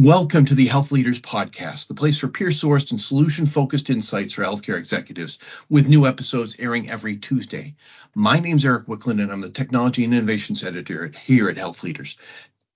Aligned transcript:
Welcome 0.00 0.46
to 0.46 0.54
the 0.54 0.66
HealthLeaders 0.66 1.20
Podcast, 1.20 1.88
the 1.88 1.94
place 1.94 2.16
for 2.16 2.28
peer 2.28 2.48
sourced 2.48 2.90
and 2.90 2.98
solution 2.98 3.44
focused 3.44 3.90
insights 3.90 4.32
for 4.32 4.42
healthcare 4.42 4.78
executives, 4.78 5.38
with 5.68 5.88
new 5.88 6.06
episodes 6.06 6.56
airing 6.58 6.88
every 6.88 7.18
Tuesday. 7.18 7.74
My 8.14 8.40
name 8.40 8.56
is 8.56 8.64
Eric 8.64 8.86
Wicklund, 8.86 9.20
and 9.20 9.30
I'm 9.30 9.42
the 9.42 9.50
Technology 9.50 10.02
and 10.04 10.14
Innovations 10.14 10.64
Editor 10.64 11.12
here 11.26 11.50
at 11.50 11.58
HealthLeaders. 11.58 12.16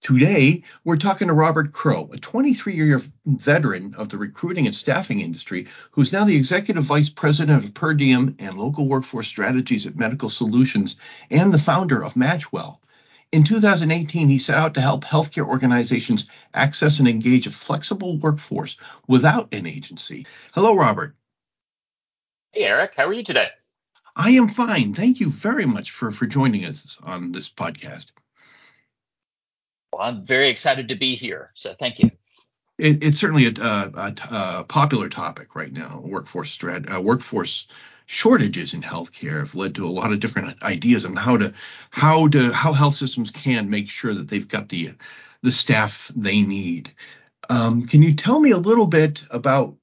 Today, 0.02 0.64
we're 0.84 0.98
talking 0.98 1.28
to 1.28 1.32
Robert 1.32 1.72
Crowe, 1.72 2.10
a 2.12 2.18
23 2.18 2.74
year 2.74 3.00
veteran 3.24 3.94
of 3.94 4.10
the 4.10 4.18
recruiting 4.18 4.66
and 4.66 4.76
staffing 4.76 5.20
industry, 5.20 5.66
who's 5.92 6.12
now 6.12 6.26
the 6.26 6.36
Executive 6.36 6.84
Vice 6.84 7.08
President 7.08 7.64
of 7.64 7.72
Per 7.72 7.94
Diem 7.94 8.36
and 8.38 8.58
Local 8.58 8.86
Workforce 8.86 9.28
Strategies 9.28 9.86
at 9.86 9.96
Medical 9.96 10.28
Solutions 10.28 10.96
and 11.30 11.54
the 11.54 11.58
founder 11.58 12.04
of 12.04 12.16
Matchwell. 12.16 12.80
In 13.34 13.42
2018, 13.42 14.28
he 14.28 14.38
set 14.38 14.56
out 14.56 14.74
to 14.74 14.80
help 14.80 15.02
healthcare 15.02 15.44
organizations 15.44 16.28
access 16.54 17.00
and 17.00 17.08
engage 17.08 17.48
a 17.48 17.50
flexible 17.50 18.16
workforce 18.16 18.76
without 19.08 19.52
an 19.52 19.66
agency. 19.66 20.24
Hello, 20.52 20.76
Robert. 20.76 21.16
Hey, 22.52 22.62
Eric. 22.62 22.92
How 22.96 23.06
are 23.08 23.12
you 23.12 23.24
today? 23.24 23.48
I 24.14 24.30
am 24.30 24.46
fine. 24.46 24.94
Thank 24.94 25.18
you 25.18 25.30
very 25.30 25.66
much 25.66 25.90
for, 25.90 26.12
for 26.12 26.26
joining 26.26 26.64
us 26.64 26.96
on 27.02 27.32
this 27.32 27.50
podcast. 27.50 28.12
Well, 29.92 30.02
I'm 30.02 30.24
very 30.24 30.48
excited 30.48 30.90
to 30.90 30.94
be 30.94 31.16
here. 31.16 31.50
So 31.54 31.74
thank 31.74 31.98
you. 31.98 32.12
It, 32.78 33.02
it's 33.02 33.18
certainly 33.18 33.46
a, 33.46 33.52
a, 33.60 34.14
a, 34.30 34.64
popular 34.68 35.08
topic 35.08 35.56
right 35.56 35.72
now. 35.72 36.00
Workforce 36.04 36.56
strat, 36.56 36.94
uh, 36.94 37.00
workforce 37.00 37.66
shortages 38.06 38.74
in 38.74 38.82
healthcare 38.82 39.38
have 39.38 39.54
led 39.54 39.74
to 39.74 39.86
a 39.86 39.88
lot 39.88 40.12
of 40.12 40.20
different 40.20 40.62
ideas 40.62 41.04
on 41.04 41.16
how 41.16 41.36
to 41.36 41.52
how 41.90 42.28
to 42.28 42.52
how 42.52 42.72
health 42.72 42.94
systems 42.94 43.30
can 43.30 43.70
make 43.70 43.88
sure 43.88 44.14
that 44.14 44.28
they've 44.28 44.48
got 44.48 44.68
the 44.68 44.92
the 45.42 45.52
staff 45.52 46.10
they 46.16 46.40
need. 46.40 46.92
Um, 47.50 47.86
can 47.86 48.02
you 48.02 48.14
tell 48.14 48.40
me 48.40 48.50
a 48.50 48.58
little 48.58 48.86
bit 48.86 49.24
about 49.30 49.76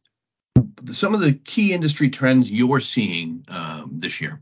some 0.91 1.13
of 1.13 1.21
the 1.21 1.33
key 1.33 1.73
industry 1.73 2.09
trends 2.09 2.51
you're 2.51 2.79
seeing 2.79 3.45
um, 3.49 3.91
this 3.93 4.19
year? 4.21 4.41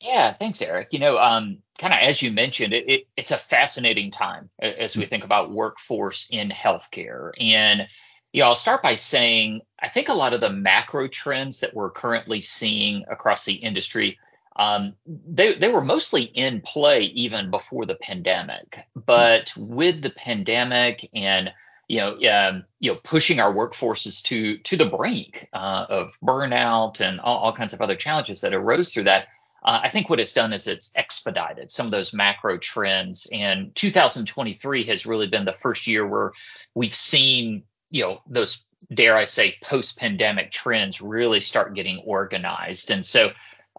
Yeah, 0.00 0.32
thanks, 0.32 0.60
Eric. 0.60 0.92
You 0.92 0.98
know, 0.98 1.18
um, 1.18 1.58
kind 1.78 1.94
of 1.94 2.00
as 2.00 2.20
you 2.20 2.30
mentioned, 2.30 2.74
it, 2.74 2.88
it, 2.88 3.06
it's 3.16 3.30
a 3.30 3.38
fascinating 3.38 4.10
time 4.10 4.50
as 4.60 4.96
we 4.96 5.06
think 5.06 5.24
about 5.24 5.50
workforce 5.50 6.28
in 6.30 6.50
healthcare. 6.50 7.30
And 7.40 7.88
yeah, 8.34 8.46
I'll 8.46 8.56
start 8.56 8.82
by 8.82 8.96
saying 8.96 9.60
I 9.78 9.88
think 9.88 10.08
a 10.08 10.14
lot 10.14 10.32
of 10.32 10.40
the 10.40 10.50
macro 10.50 11.06
trends 11.06 11.60
that 11.60 11.72
we're 11.72 11.90
currently 11.90 12.42
seeing 12.42 13.04
across 13.08 13.44
the 13.44 13.54
industry, 13.54 14.18
um, 14.56 14.96
they 15.06 15.54
they 15.54 15.68
were 15.68 15.80
mostly 15.80 16.24
in 16.24 16.60
play 16.60 17.04
even 17.04 17.52
before 17.52 17.86
the 17.86 17.94
pandemic. 17.94 18.80
But 18.96 19.52
with 19.56 20.02
the 20.02 20.10
pandemic 20.10 21.08
and 21.14 21.52
you 21.86 21.98
know, 21.98 22.14
um, 22.28 22.64
you 22.80 22.92
know, 22.92 22.98
pushing 23.04 23.38
our 23.38 23.54
workforces 23.54 24.20
to 24.24 24.58
to 24.58 24.76
the 24.76 24.86
brink 24.86 25.48
uh, 25.52 25.86
of 25.88 26.18
burnout 26.20 27.00
and 27.00 27.20
all, 27.20 27.38
all, 27.38 27.52
kinds 27.52 27.72
of 27.72 27.80
other 27.80 27.94
challenges 27.94 28.40
that 28.40 28.52
arose 28.52 28.92
through 28.92 29.04
that. 29.04 29.28
Uh, 29.62 29.80
I 29.84 29.90
think 29.90 30.10
what 30.10 30.18
it's 30.18 30.32
done 30.32 30.52
is 30.52 30.66
it's 30.66 30.90
expedited 30.96 31.70
some 31.70 31.86
of 31.86 31.92
those 31.92 32.12
macro 32.12 32.58
trends. 32.58 33.28
And 33.30 33.74
2023 33.76 34.86
has 34.86 35.06
really 35.06 35.28
been 35.28 35.44
the 35.44 35.52
first 35.52 35.86
year 35.86 36.06
where 36.06 36.32
we've 36.74 36.94
seen 36.94 37.62
you 37.94 38.02
know 38.02 38.20
those 38.26 38.64
dare 38.92 39.16
I 39.16 39.24
say 39.24 39.56
post 39.62 39.98
pandemic 39.98 40.50
trends 40.50 41.00
really 41.00 41.40
start 41.40 41.74
getting 41.74 41.98
organized. 42.04 42.90
And 42.90 43.06
so 43.06 43.30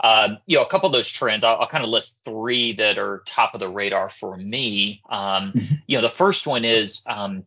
um, 0.01 0.39
you 0.45 0.57
know, 0.57 0.63
a 0.63 0.69
couple 0.69 0.87
of 0.87 0.93
those 0.93 1.07
trends, 1.07 1.45
I'll, 1.45 1.55
I'll, 1.55 1.67
kind 1.67 1.83
of 1.83 1.89
list 1.89 2.21
three 2.25 2.73
that 2.73 2.97
are 2.97 3.23
top 3.25 3.53
of 3.53 3.61
the 3.61 3.69
radar 3.69 4.09
for 4.09 4.35
me. 4.35 5.01
Um, 5.09 5.53
mm-hmm. 5.53 5.75
You 5.87 5.97
know, 5.97 6.01
the 6.01 6.09
first 6.09 6.45
one 6.45 6.65
is, 6.65 7.01
um, 7.07 7.45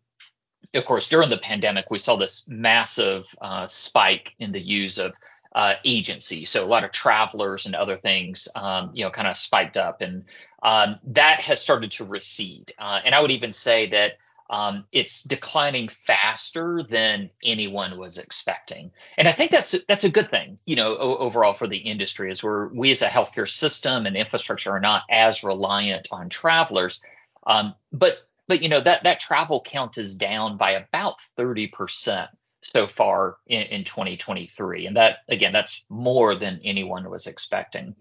of 0.73 0.87
course, 0.87 1.09
during 1.09 1.29
the 1.29 1.37
pandemic, 1.37 1.91
we 1.91 1.99
saw 1.99 2.17
this 2.17 2.49
massive 2.49 3.27
uh, 3.43 3.67
spike 3.67 4.35
in 4.39 4.53
the 4.53 4.61
use 4.61 4.97
of 4.97 5.15
uh, 5.55 5.75
agency. 5.85 6.47
So 6.47 6.65
a 6.65 6.67
lot 6.67 6.85
of 6.85 6.93
travelers 6.93 7.67
and 7.67 7.75
other 7.75 7.97
things, 7.97 8.49
um, 8.55 8.93
you 8.95 9.05
know, 9.05 9.11
kind 9.11 9.29
of 9.29 9.37
spiked 9.37 9.77
up, 9.77 10.01
and 10.01 10.25
um, 10.63 10.99
that 11.09 11.41
has 11.41 11.61
started 11.61 11.93
to 11.93 12.07
recede. 12.07 12.73
Uh, 12.79 13.01
and 13.05 13.15
I 13.15 13.21
would 13.21 13.31
even 13.31 13.53
say 13.53 13.91
that 13.91 14.13
um, 14.51 14.87
it's 14.93 15.23
declining 15.23 15.89
faster 15.89 16.83
than 16.83 17.31
anyone 17.43 17.99
was 17.99 18.19
expecting. 18.19 18.93
And 19.19 19.29
I 19.29 19.33
think 19.33 19.51
that's 19.51 19.75
that's 19.87 20.05
a 20.05 20.11
good 20.11 20.31
thing, 20.31 20.59
you 20.65 20.77
know, 20.77 20.97
overall 20.97 21.53
for 21.55 21.67
the 21.67 21.77
industry, 21.77 22.31
is 22.31 22.43
where 22.43 22.69
we 22.69 22.91
as 22.91 23.03
a 23.03 23.09
healthcare 23.09 23.49
system 23.49 24.07
and 24.07 24.17
infrastructure 24.17 24.71
are 24.71 24.81
not 24.81 25.03
as 25.11 25.45
reliant 25.45 26.09
on 26.11 26.31
travelers. 26.31 27.03
Um, 27.47 27.75
but 27.93 28.19
but 28.47 28.63
you 28.63 28.71
know 28.71 28.81
that 28.81 29.05
that 29.05 29.21
travel 29.21 29.61
count 29.61 29.99
is 29.99 30.15
down 30.15 30.57
by 30.57 30.73
about 30.73 31.21
30 31.37 31.69
percent 31.69 32.31
so 32.73 32.87
far 32.87 33.37
in, 33.47 33.63
in 33.63 33.85
2023, 33.85 34.87
and 34.87 34.97
that 34.97 35.19
again 35.29 35.53
that's 35.53 35.85
more 35.89 36.35
than 36.35 36.61
anyone 36.65 37.09
was 37.11 37.27
expecting. 37.27 37.95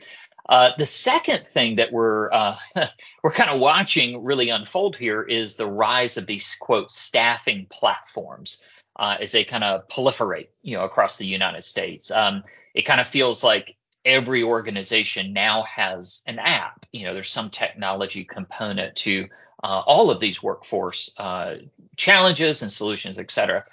Uh, 0.50 0.72
the 0.78 0.86
second 0.86 1.46
thing 1.46 1.76
that 1.76 1.92
we're 1.92 2.32
uh, 2.32 2.58
we're 3.24 3.32
kind 3.32 3.50
of 3.50 3.60
watching 3.60 4.24
really 4.24 4.50
unfold 4.50 4.96
here 4.96 5.22
is 5.22 5.56
the 5.56 5.70
rise 5.70 6.18
of 6.18 6.26
these 6.26 6.56
quote 6.60 6.92
staffing 6.92 7.68
platforms 7.70 8.62
uh, 8.98 9.18
as 9.20 9.32
they 9.32 9.44
kind 9.44 9.64
of 9.64 9.88
proliferate, 9.88 10.48
you 10.62 10.78
know, 10.78 10.84
across 10.84 11.18
the 11.18 11.26
United 11.26 11.64
States. 11.64 12.12
Um, 12.12 12.44
it 12.74 12.84
kind 12.84 13.02
of 13.02 13.08
feels 13.08 13.44
like 13.44 13.76
every 14.06 14.42
organization 14.42 15.34
now 15.34 15.64
has 15.64 16.24
an 16.28 16.40
app. 16.40 16.86
You 16.92 17.06
know, 17.06 17.14
there's 17.14 17.32
some 17.32 17.50
technology 17.50 18.24
component 18.24 18.96
to 18.98 19.28
uh, 19.64 19.84
all 19.86 20.10
of 20.10 20.20
these 20.20 20.42
workforce 20.42 21.12
uh, 21.18 21.56
challenges 21.98 22.62
and 22.62 22.72
solutions, 22.72 23.20
et 23.20 23.30
cetera, 23.32 23.66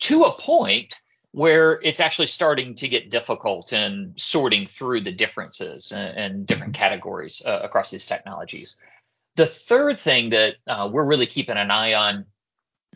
to 0.00 0.24
a 0.24 0.38
point 0.38 0.94
where 1.32 1.80
it's 1.82 2.00
actually 2.00 2.26
starting 2.26 2.74
to 2.76 2.88
get 2.88 3.10
difficult 3.10 3.72
in 3.72 4.14
sorting 4.16 4.66
through 4.66 5.02
the 5.02 5.12
differences 5.12 5.92
and, 5.92 6.46
different 6.46 6.74
categories 6.74 7.42
uh, 7.44 7.60
across 7.62 7.90
these 7.90 8.06
technologies. 8.06 8.80
The 9.36 9.46
third 9.46 9.98
thing 9.98 10.30
that 10.30 10.56
uh, 10.66 10.88
we're 10.90 11.04
really 11.04 11.26
keeping 11.26 11.56
an 11.56 11.70
eye 11.70 11.94
on 11.94 12.24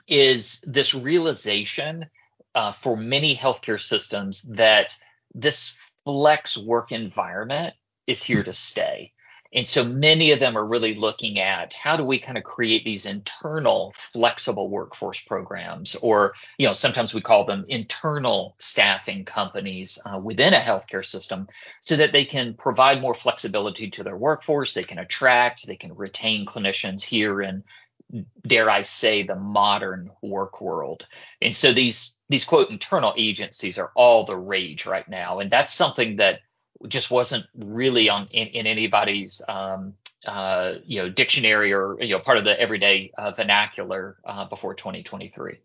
is 0.08 0.60
this 0.66 0.94
realization 0.94 2.06
uh, 2.54 2.72
for 2.72 2.96
many 2.96 3.36
healthcare 3.36 3.80
systems 3.80 4.42
that 4.42 4.96
this 5.34 5.76
flex 6.04 6.56
work 6.56 6.90
environment 6.92 7.74
is 8.06 8.22
here 8.22 8.42
to 8.42 8.52
stay. 8.52 9.12
And 9.54 9.68
so 9.68 9.84
many 9.84 10.30
of 10.30 10.40
them 10.40 10.56
are 10.56 10.66
really 10.66 10.94
looking 10.94 11.38
at 11.38 11.74
how 11.74 11.96
do 11.96 12.04
we 12.04 12.18
kind 12.18 12.38
of 12.38 12.44
create 12.44 12.84
these 12.84 13.04
internal 13.04 13.92
flexible 14.12 14.70
workforce 14.70 15.20
programs, 15.20 15.94
or 15.96 16.34
you 16.58 16.66
know 16.66 16.72
sometimes 16.72 17.12
we 17.12 17.20
call 17.20 17.44
them 17.44 17.66
internal 17.68 18.54
staffing 18.58 19.24
companies 19.24 19.98
uh, 20.06 20.18
within 20.18 20.54
a 20.54 20.60
healthcare 20.60 21.04
system, 21.04 21.48
so 21.82 21.96
that 21.96 22.12
they 22.12 22.24
can 22.24 22.54
provide 22.54 23.00
more 23.00 23.14
flexibility 23.14 23.90
to 23.90 24.02
their 24.02 24.16
workforce, 24.16 24.74
they 24.74 24.84
can 24.84 24.98
attract, 24.98 25.66
they 25.66 25.76
can 25.76 25.94
retain 25.94 26.46
clinicians 26.46 27.02
here 27.02 27.42
in 27.42 27.62
dare 28.46 28.68
I 28.68 28.82
say 28.82 29.22
the 29.22 29.36
modern 29.36 30.10
work 30.20 30.60
world. 30.60 31.06
And 31.40 31.54
so 31.54 31.72
these 31.72 32.16
these 32.28 32.44
quote 32.44 32.70
internal 32.70 33.14
agencies 33.16 33.78
are 33.78 33.90
all 33.94 34.24
the 34.24 34.36
rage 34.36 34.86
right 34.86 35.08
now, 35.08 35.40
and 35.40 35.50
that's 35.50 35.72
something 35.72 36.16
that 36.16 36.40
just 36.88 37.10
wasn't 37.10 37.44
really 37.54 38.08
on 38.08 38.28
in, 38.30 38.48
in 38.48 38.66
anybody's 38.66 39.42
um, 39.48 39.94
uh, 40.26 40.74
you 40.84 41.02
know 41.02 41.08
dictionary 41.08 41.72
or 41.72 41.96
you 42.00 42.10
know 42.10 42.18
part 42.18 42.38
of 42.38 42.44
the 42.44 42.58
everyday 42.60 43.12
uh, 43.16 43.30
vernacular 43.32 44.16
uh, 44.24 44.44
before 44.46 44.74
2023. 44.74 45.58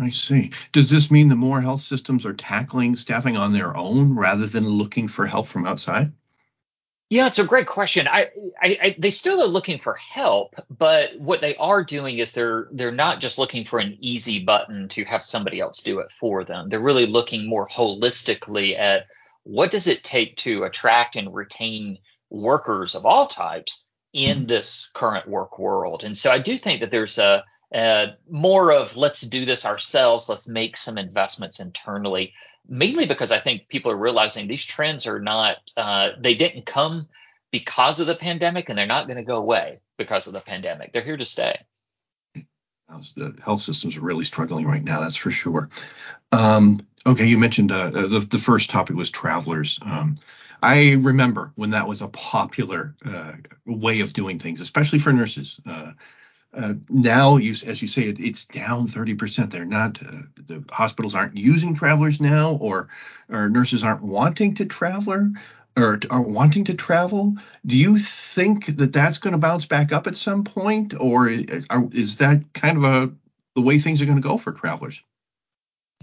I 0.00 0.10
see. 0.10 0.52
Does 0.72 0.90
this 0.90 1.10
mean 1.10 1.28
the 1.28 1.34
more 1.34 1.60
health 1.60 1.80
systems 1.80 2.24
are 2.24 2.32
tackling 2.32 2.94
staffing 2.94 3.36
on 3.36 3.52
their 3.52 3.76
own 3.76 4.14
rather 4.14 4.46
than 4.46 4.68
looking 4.68 5.08
for 5.08 5.26
help 5.26 5.48
from 5.48 5.66
outside? 5.66 6.12
Yeah, 7.10 7.26
it's 7.26 7.38
a 7.38 7.44
great 7.44 7.66
question. 7.66 8.06
I, 8.06 8.28
I, 8.60 8.78
I, 8.82 8.96
they 8.98 9.10
still 9.10 9.42
are 9.42 9.48
looking 9.48 9.78
for 9.78 9.94
help, 9.94 10.54
but 10.70 11.18
what 11.18 11.40
they 11.40 11.56
are 11.56 11.82
doing 11.82 12.18
is 12.18 12.34
they're 12.34 12.68
they're 12.70 12.92
not 12.92 13.20
just 13.20 13.38
looking 13.38 13.64
for 13.64 13.78
an 13.78 13.96
easy 14.00 14.44
button 14.44 14.88
to 14.90 15.04
have 15.04 15.24
somebody 15.24 15.58
else 15.58 15.82
do 15.82 16.00
it 16.00 16.12
for 16.12 16.44
them. 16.44 16.68
They're 16.68 16.80
really 16.80 17.06
looking 17.06 17.48
more 17.48 17.66
holistically 17.66 18.78
at 18.78 19.06
what 19.48 19.70
does 19.70 19.86
it 19.86 20.04
take 20.04 20.36
to 20.36 20.64
attract 20.64 21.16
and 21.16 21.34
retain 21.34 21.96
workers 22.28 22.94
of 22.94 23.06
all 23.06 23.26
types 23.26 23.86
in 24.12 24.46
this 24.46 24.90
current 24.92 25.26
work 25.26 25.58
world? 25.58 26.04
And 26.04 26.16
so 26.16 26.30
I 26.30 26.38
do 26.38 26.58
think 26.58 26.82
that 26.82 26.90
there's 26.90 27.16
a, 27.16 27.42
a 27.72 28.08
more 28.28 28.70
of 28.70 28.98
let's 28.98 29.22
do 29.22 29.46
this 29.46 29.64
ourselves, 29.64 30.28
let's 30.28 30.46
make 30.46 30.76
some 30.76 30.98
investments 30.98 31.60
internally, 31.60 32.34
mainly 32.68 33.06
because 33.06 33.32
I 33.32 33.40
think 33.40 33.68
people 33.68 33.90
are 33.90 33.96
realizing 33.96 34.48
these 34.48 34.66
trends 34.66 35.06
are 35.06 35.18
not, 35.18 35.56
uh, 35.78 36.10
they 36.20 36.34
didn't 36.34 36.66
come 36.66 37.08
because 37.50 38.00
of 38.00 38.06
the 38.06 38.16
pandemic 38.16 38.68
and 38.68 38.76
they're 38.76 38.84
not 38.84 39.06
going 39.06 39.16
to 39.16 39.22
go 39.22 39.36
away 39.36 39.80
because 39.96 40.26
of 40.26 40.34
the 40.34 40.42
pandemic. 40.42 40.92
They're 40.92 41.00
here 41.00 41.16
to 41.16 41.24
stay. 41.24 41.58
The 43.16 43.34
health 43.42 43.60
systems 43.60 43.96
are 43.96 44.02
really 44.02 44.24
struggling 44.24 44.66
right 44.66 44.84
now, 44.84 45.00
that's 45.00 45.16
for 45.16 45.30
sure. 45.30 45.70
Um, 46.32 46.86
Okay, 47.06 47.26
you 47.26 47.38
mentioned 47.38 47.72
uh, 47.72 47.90
the 47.90 48.20
the 48.20 48.38
first 48.38 48.70
topic 48.70 48.96
was 48.96 49.10
travelers. 49.10 49.78
Um, 49.82 50.16
I 50.62 50.92
remember 50.92 51.52
when 51.54 51.70
that 51.70 51.86
was 51.88 52.02
a 52.02 52.08
popular 52.08 52.94
uh, 53.04 53.34
way 53.64 54.00
of 54.00 54.12
doing 54.12 54.38
things, 54.38 54.60
especially 54.60 54.98
for 54.98 55.12
nurses. 55.12 55.60
Uh, 55.64 55.92
uh, 56.54 56.74
now, 56.88 57.36
you, 57.36 57.50
as 57.66 57.82
you 57.82 57.88
say, 57.88 58.04
it, 58.08 58.18
it's 58.18 58.46
down 58.46 58.88
30%. 58.88 59.50
They're 59.50 59.64
not, 59.64 60.00
uh, 60.04 60.22
the 60.46 60.64
hospitals 60.72 61.14
aren't 61.14 61.36
using 61.36 61.74
travelers 61.74 62.20
now, 62.20 62.52
or, 62.60 62.88
or 63.28 63.48
nurses 63.48 63.84
aren't 63.84 64.02
wanting 64.02 64.54
to 64.54 64.64
travel 64.64 65.32
or 65.76 66.00
are 66.10 66.22
wanting 66.22 66.64
to 66.64 66.74
travel. 66.74 67.36
Do 67.66 67.76
you 67.76 67.98
think 67.98 68.76
that 68.78 68.92
that's 68.92 69.18
going 69.18 69.32
to 69.32 69.38
bounce 69.38 69.66
back 69.66 69.92
up 69.92 70.06
at 70.06 70.16
some 70.16 70.42
point, 70.42 70.94
or 70.98 71.28
is 71.28 72.16
that 72.18 72.42
kind 72.54 72.76
of 72.78 72.84
a 72.84 73.12
the 73.54 73.62
way 73.62 73.78
things 73.78 74.00
are 74.00 74.06
going 74.06 74.20
to 74.20 74.28
go 74.28 74.38
for 74.38 74.52
travelers? 74.52 75.02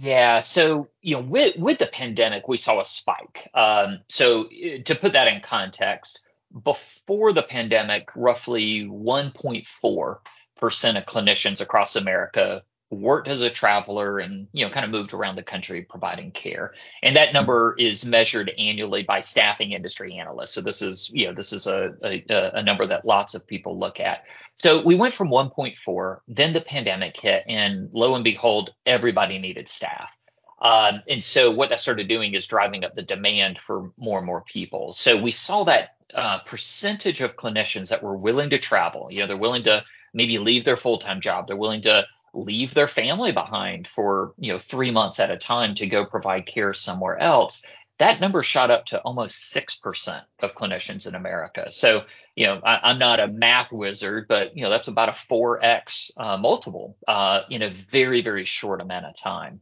Yeah, 0.01 0.39
so 0.39 0.89
you 1.01 1.15
know, 1.15 1.21
with 1.21 1.57
with 1.57 1.79
the 1.79 1.87
pandemic, 1.87 2.47
we 2.47 2.57
saw 2.57 2.79
a 2.79 2.85
spike. 2.85 3.49
Um, 3.53 3.99
so 4.09 4.49
to 4.85 4.95
put 4.95 5.13
that 5.13 5.29
in 5.29 5.41
context, 5.41 6.21
before 6.63 7.31
the 7.31 7.43
pandemic, 7.43 8.09
roughly 8.15 8.83
1.4 8.83 10.17
percent 10.57 10.97
of 10.97 11.05
clinicians 11.05 11.61
across 11.61 11.95
America 11.95 12.63
worked 12.91 13.27
as 13.27 13.41
a 13.41 13.49
traveler 13.49 14.19
and 14.19 14.47
you 14.53 14.65
know 14.65 14.71
kind 14.71 14.85
of 14.85 14.91
moved 14.91 15.13
around 15.13 15.35
the 15.35 15.43
country 15.43 15.81
providing 15.81 16.31
care. 16.31 16.73
And 17.01 17.15
that 17.15 17.33
number 17.33 17.75
is 17.77 18.05
measured 18.05 18.51
annually 18.57 19.03
by 19.03 19.21
staffing 19.21 19.71
industry 19.71 20.15
analysts. 20.15 20.53
So 20.53 20.61
this 20.61 20.81
is 20.81 21.09
you 21.13 21.27
know 21.27 21.33
this 21.33 21.51
is 21.53 21.67
a, 21.67 21.93
a, 22.03 22.23
a 22.29 22.63
number 22.63 22.85
that 22.85 23.05
lots 23.05 23.33
of 23.33 23.47
people 23.47 23.79
look 23.79 23.99
at. 23.99 24.23
So 24.57 24.81
we 24.83 24.95
went 24.95 25.13
from 25.13 25.29
1.4 25.29 26.17
then 26.27 26.53
the 26.53 26.61
pandemic 26.61 27.17
hit 27.17 27.43
and 27.47 27.89
lo 27.93 28.15
and 28.15 28.23
behold 28.23 28.71
everybody 28.85 29.39
needed 29.39 29.67
staff. 29.67 30.17
Um, 30.61 31.01
and 31.09 31.23
so 31.23 31.51
what 31.51 31.69
that 31.69 31.79
started 31.79 32.07
doing 32.07 32.33
is 32.33 32.47
driving 32.47 32.85
up 32.85 32.93
the 32.93 33.03
demand 33.03 33.59
for 33.59 33.91
more 33.97 34.19
and 34.19 34.25
more 34.25 34.41
people. 34.41 34.93
So 34.93 35.21
we 35.21 35.31
saw 35.31 35.65
that 35.65 35.95
uh, 36.13 36.39
percentage 36.45 37.21
of 37.21 37.35
clinicians 37.35 37.89
that 37.89 38.03
were 38.03 38.15
willing 38.15 38.51
to 38.51 38.59
travel 38.59 39.09
you 39.11 39.19
know 39.19 39.27
they're 39.27 39.35
willing 39.35 39.63
to 39.63 39.83
maybe 40.13 40.37
leave 40.37 40.63
their 40.63 40.77
full-time 40.77 41.19
job 41.19 41.47
they're 41.47 41.57
willing 41.57 41.81
to 41.81 42.05
leave 42.35 42.73
their 42.73 42.87
family 42.87 43.31
behind 43.31 43.87
for 43.87 44.33
you 44.37 44.51
know 44.51 44.57
three 44.57 44.91
months 44.91 45.19
at 45.19 45.31
a 45.31 45.37
time 45.37 45.75
to 45.75 45.87
go 45.87 46.05
provide 46.05 46.45
care 46.45 46.73
somewhere 46.73 47.17
else 47.17 47.63
that 47.97 48.19
number 48.19 48.43
shot 48.43 48.71
up 48.71 48.85
to 48.87 48.99
almost 49.01 49.55
6% 49.55 50.21
of 50.39 50.55
clinicians 50.55 51.07
in 51.07 51.15
america. 51.15 51.71
So 51.71 52.03
you 52.35 52.47
know 52.47 52.59
I, 52.63 52.91
am 52.91 52.99
not 52.99 53.19
a 53.19 53.27
math 53.27 53.71
wizard 53.71 54.27
but 54.27 54.55
you 54.55 54.63
know 54.63 54.69
that's 54.69 54.87
about 54.87 55.09
a 55.09 55.13
4x 55.13 56.11
uh, 56.17 56.37
multiple 56.37 56.97
uh, 57.07 57.41
in 57.49 57.61
a 57.61 57.69
very 57.69 58.21
very 58.21 58.43
short 58.43 58.81
amount 58.81 59.05
of 59.05 59.15
time. 59.15 59.61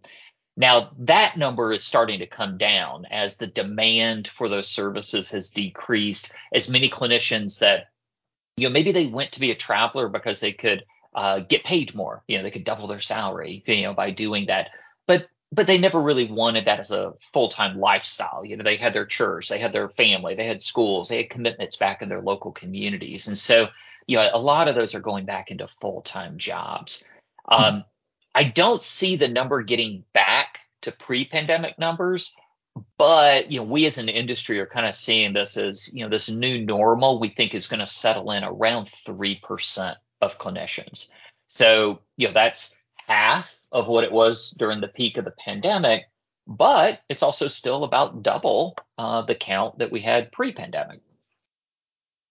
Now 0.55 0.91
that 0.99 1.37
number 1.37 1.71
is 1.73 1.83
starting 1.83 2.19
to 2.19 2.27
come 2.27 2.57
down 2.57 3.05
as 3.09 3.37
the 3.37 3.47
demand 3.47 4.27
for 4.27 4.49
those 4.49 4.67
services 4.67 5.31
has 5.31 5.49
decreased 5.49 6.33
as 6.53 6.69
many 6.69 6.89
clinicians 6.89 7.59
that 7.59 7.87
you 8.57 8.67
know 8.67 8.73
maybe 8.73 8.91
they 8.91 9.07
went 9.07 9.33
to 9.33 9.39
be 9.39 9.51
a 9.51 9.55
traveler 9.55 10.09
because 10.09 10.39
they 10.39 10.53
could 10.53 10.83
uh, 11.15 11.39
get 11.39 11.63
paid 11.63 11.93
more. 11.95 12.23
You 12.27 12.37
know, 12.37 12.43
they 12.43 12.51
could 12.51 12.63
double 12.63 12.87
their 12.87 12.99
salary, 12.99 13.63
you 13.65 13.83
know, 13.83 13.93
by 13.93 14.11
doing 14.11 14.47
that. 14.47 14.69
But 15.07 15.27
but 15.51 15.67
they 15.67 15.77
never 15.77 16.01
really 16.01 16.31
wanted 16.31 16.65
that 16.65 16.79
as 16.79 16.89
a 16.89 17.13
full-time 17.31 17.79
lifestyle. 17.79 18.43
You 18.43 18.57
know, 18.57 18.63
they 18.63 18.75
had 18.75 18.93
their 18.93 19.05
church, 19.05 19.49
they 19.49 19.59
had 19.59 19.71
their 19.71 19.87
family, 19.87 20.33
they 20.33 20.47
had 20.47 20.63
schools, 20.63 21.09
they 21.09 21.17
had 21.17 21.29
commitments 21.29 21.75
back 21.75 22.01
in 22.01 22.09
their 22.09 22.21
local 22.21 22.51
communities. 22.51 23.27
And 23.27 23.37
so, 23.37 23.67
you 24.07 24.17
know, 24.17 24.27
a 24.33 24.41
lot 24.41 24.67
of 24.67 24.73
those 24.73 24.95
are 24.95 24.99
going 24.99 25.25
back 25.25 25.51
into 25.51 25.67
full-time 25.67 26.37
jobs. 26.37 27.03
Um, 27.47 27.83
I 28.33 28.45
don't 28.45 28.81
see 28.81 29.15
the 29.15 29.27
number 29.27 29.61
getting 29.61 30.03
back 30.13 30.59
to 30.81 30.91
pre-pandemic 30.91 31.77
numbers, 31.77 32.35
but 32.97 33.51
you 33.51 33.59
know, 33.59 33.65
we 33.65 33.85
as 33.85 33.99
an 33.99 34.09
industry 34.09 34.59
are 34.59 34.65
kind 34.65 34.87
of 34.87 34.95
seeing 34.95 35.33
this 35.33 35.55
as, 35.57 35.87
you 35.93 36.03
know, 36.03 36.09
this 36.09 36.31
new 36.31 36.65
normal 36.65 37.19
we 37.19 37.29
think 37.29 37.53
is 37.53 37.67
going 37.67 37.79
to 37.79 37.85
settle 37.85 38.31
in 38.31 38.43
around 38.43 38.87
3% 38.87 39.95
of 40.23 40.39
clinicians. 40.39 41.09
So, 41.47 41.99
you 42.17 42.27
know, 42.27 42.33
that's 42.33 42.73
half 43.07 43.59
of 43.71 43.87
what 43.87 44.03
it 44.03 44.11
was 44.11 44.51
during 44.57 44.81
the 44.81 44.87
peak 44.87 45.17
of 45.17 45.25
the 45.25 45.31
pandemic, 45.31 46.05
but 46.47 47.01
it's 47.09 47.23
also 47.23 47.47
still 47.47 47.83
about 47.83 48.23
double 48.23 48.77
uh, 48.97 49.21
the 49.23 49.35
count 49.35 49.79
that 49.79 49.91
we 49.91 50.01
had 50.01 50.31
pre-pandemic. 50.31 51.01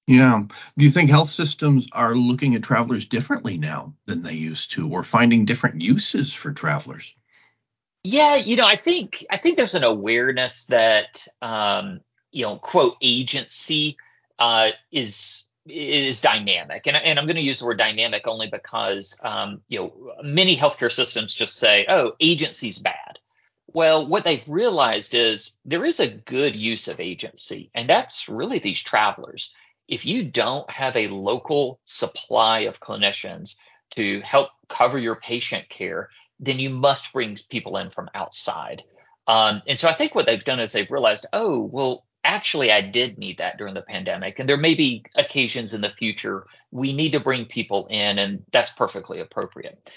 Yeah. 0.06 0.42
Do 0.76 0.84
you 0.84 0.90
think 0.90 1.10
health 1.10 1.30
systems 1.30 1.86
are 1.92 2.16
looking 2.16 2.54
at 2.54 2.62
travelers 2.62 3.04
differently 3.04 3.56
now 3.56 3.94
than 4.06 4.22
they 4.22 4.34
used 4.34 4.72
to, 4.72 4.88
or 4.88 5.04
finding 5.04 5.44
different 5.44 5.80
uses 5.80 6.32
for 6.32 6.52
travelers? 6.52 7.14
Yeah, 8.02 8.34
you 8.34 8.56
know, 8.56 8.66
I 8.66 8.76
think 8.76 9.24
I 9.30 9.36
think 9.36 9.56
there's 9.56 9.76
an 9.76 9.84
awareness 9.84 10.66
that 10.66 11.24
um, 11.40 12.00
you 12.32 12.44
know, 12.44 12.56
quote 12.56 12.96
agency 13.00 13.96
uh, 14.38 14.70
is 14.90 15.44
is 15.66 16.20
dynamic, 16.20 16.86
and, 16.86 16.96
and 16.96 17.18
I'm 17.18 17.26
going 17.26 17.36
to 17.36 17.42
use 17.42 17.60
the 17.60 17.66
word 17.66 17.78
dynamic 17.78 18.26
only 18.26 18.48
because 18.48 19.18
um, 19.22 19.62
you 19.68 19.78
know 19.78 20.12
many 20.22 20.56
healthcare 20.56 20.92
systems 20.92 21.34
just 21.34 21.56
say, 21.56 21.86
"Oh, 21.88 22.12
agency's 22.20 22.78
bad." 22.78 23.18
Well, 23.68 24.06
what 24.06 24.24
they've 24.24 24.46
realized 24.48 25.14
is 25.14 25.56
there 25.64 25.84
is 25.84 26.00
a 26.00 26.08
good 26.08 26.54
use 26.54 26.88
of 26.88 27.00
agency, 27.00 27.70
and 27.74 27.88
that's 27.88 28.28
really 28.28 28.58
these 28.58 28.82
travelers. 28.82 29.52
If 29.88 30.04
you 30.04 30.24
don't 30.24 30.68
have 30.70 30.96
a 30.96 31.08
local 31.08 31.80
supply 31.84 32.60
of 32.60 32.80
clinicians 32.80 33.56
to 33.90 34.20
help 34.20 34.50
cover 34.68 34.98
your 34.98 35.16
patient 35.16 35.68
care, 35.68 36.10
then 36.40 36.58
you 36.58 36.70
must 36.70 37.12
bring 37.12 37.36
people 37.50 37.76
in 37.76 37.90
from 37.90 38.10
outside. 38.14 38.82
Um, 39.26 39.62
and 39.66 39.78
so 39.78 39.88
I 39.88 39.92
think 39.92 40.14
what 40.14 40.26
they've 40.26 40.44
done 40.44 40.60
is 40.60 40.72
they've 40.72 40.90
realized, 40.90 41.26
oh, 41.32 41.60
well, 41.60 42.04
actually 42.24 42.72
I 42.72 42.80
did 42.80 43.18
need 43.18 43.38
that 43.38 43.58
during 43.58 43.74
the 43.74 43.82
pandemic. 43.82 44.38
And 44.38 44.48
there 44.48 44.56
may 44.56 44.74
be 44.74 45.04
occasions 45.14 45.74
in 45.74 45.80
the 45.80 45.90
future 45.90 46.46
we 46.70 46.92
need 46.92 47.12
to 47.12 47.20
bring 47.20 47.44
people 47.44 47.86
in, 47.88 48.18
and 48.18 48.44
that's 48.50 48.70
perfectly 48.70 49.20
appropriate. 49.20 49.92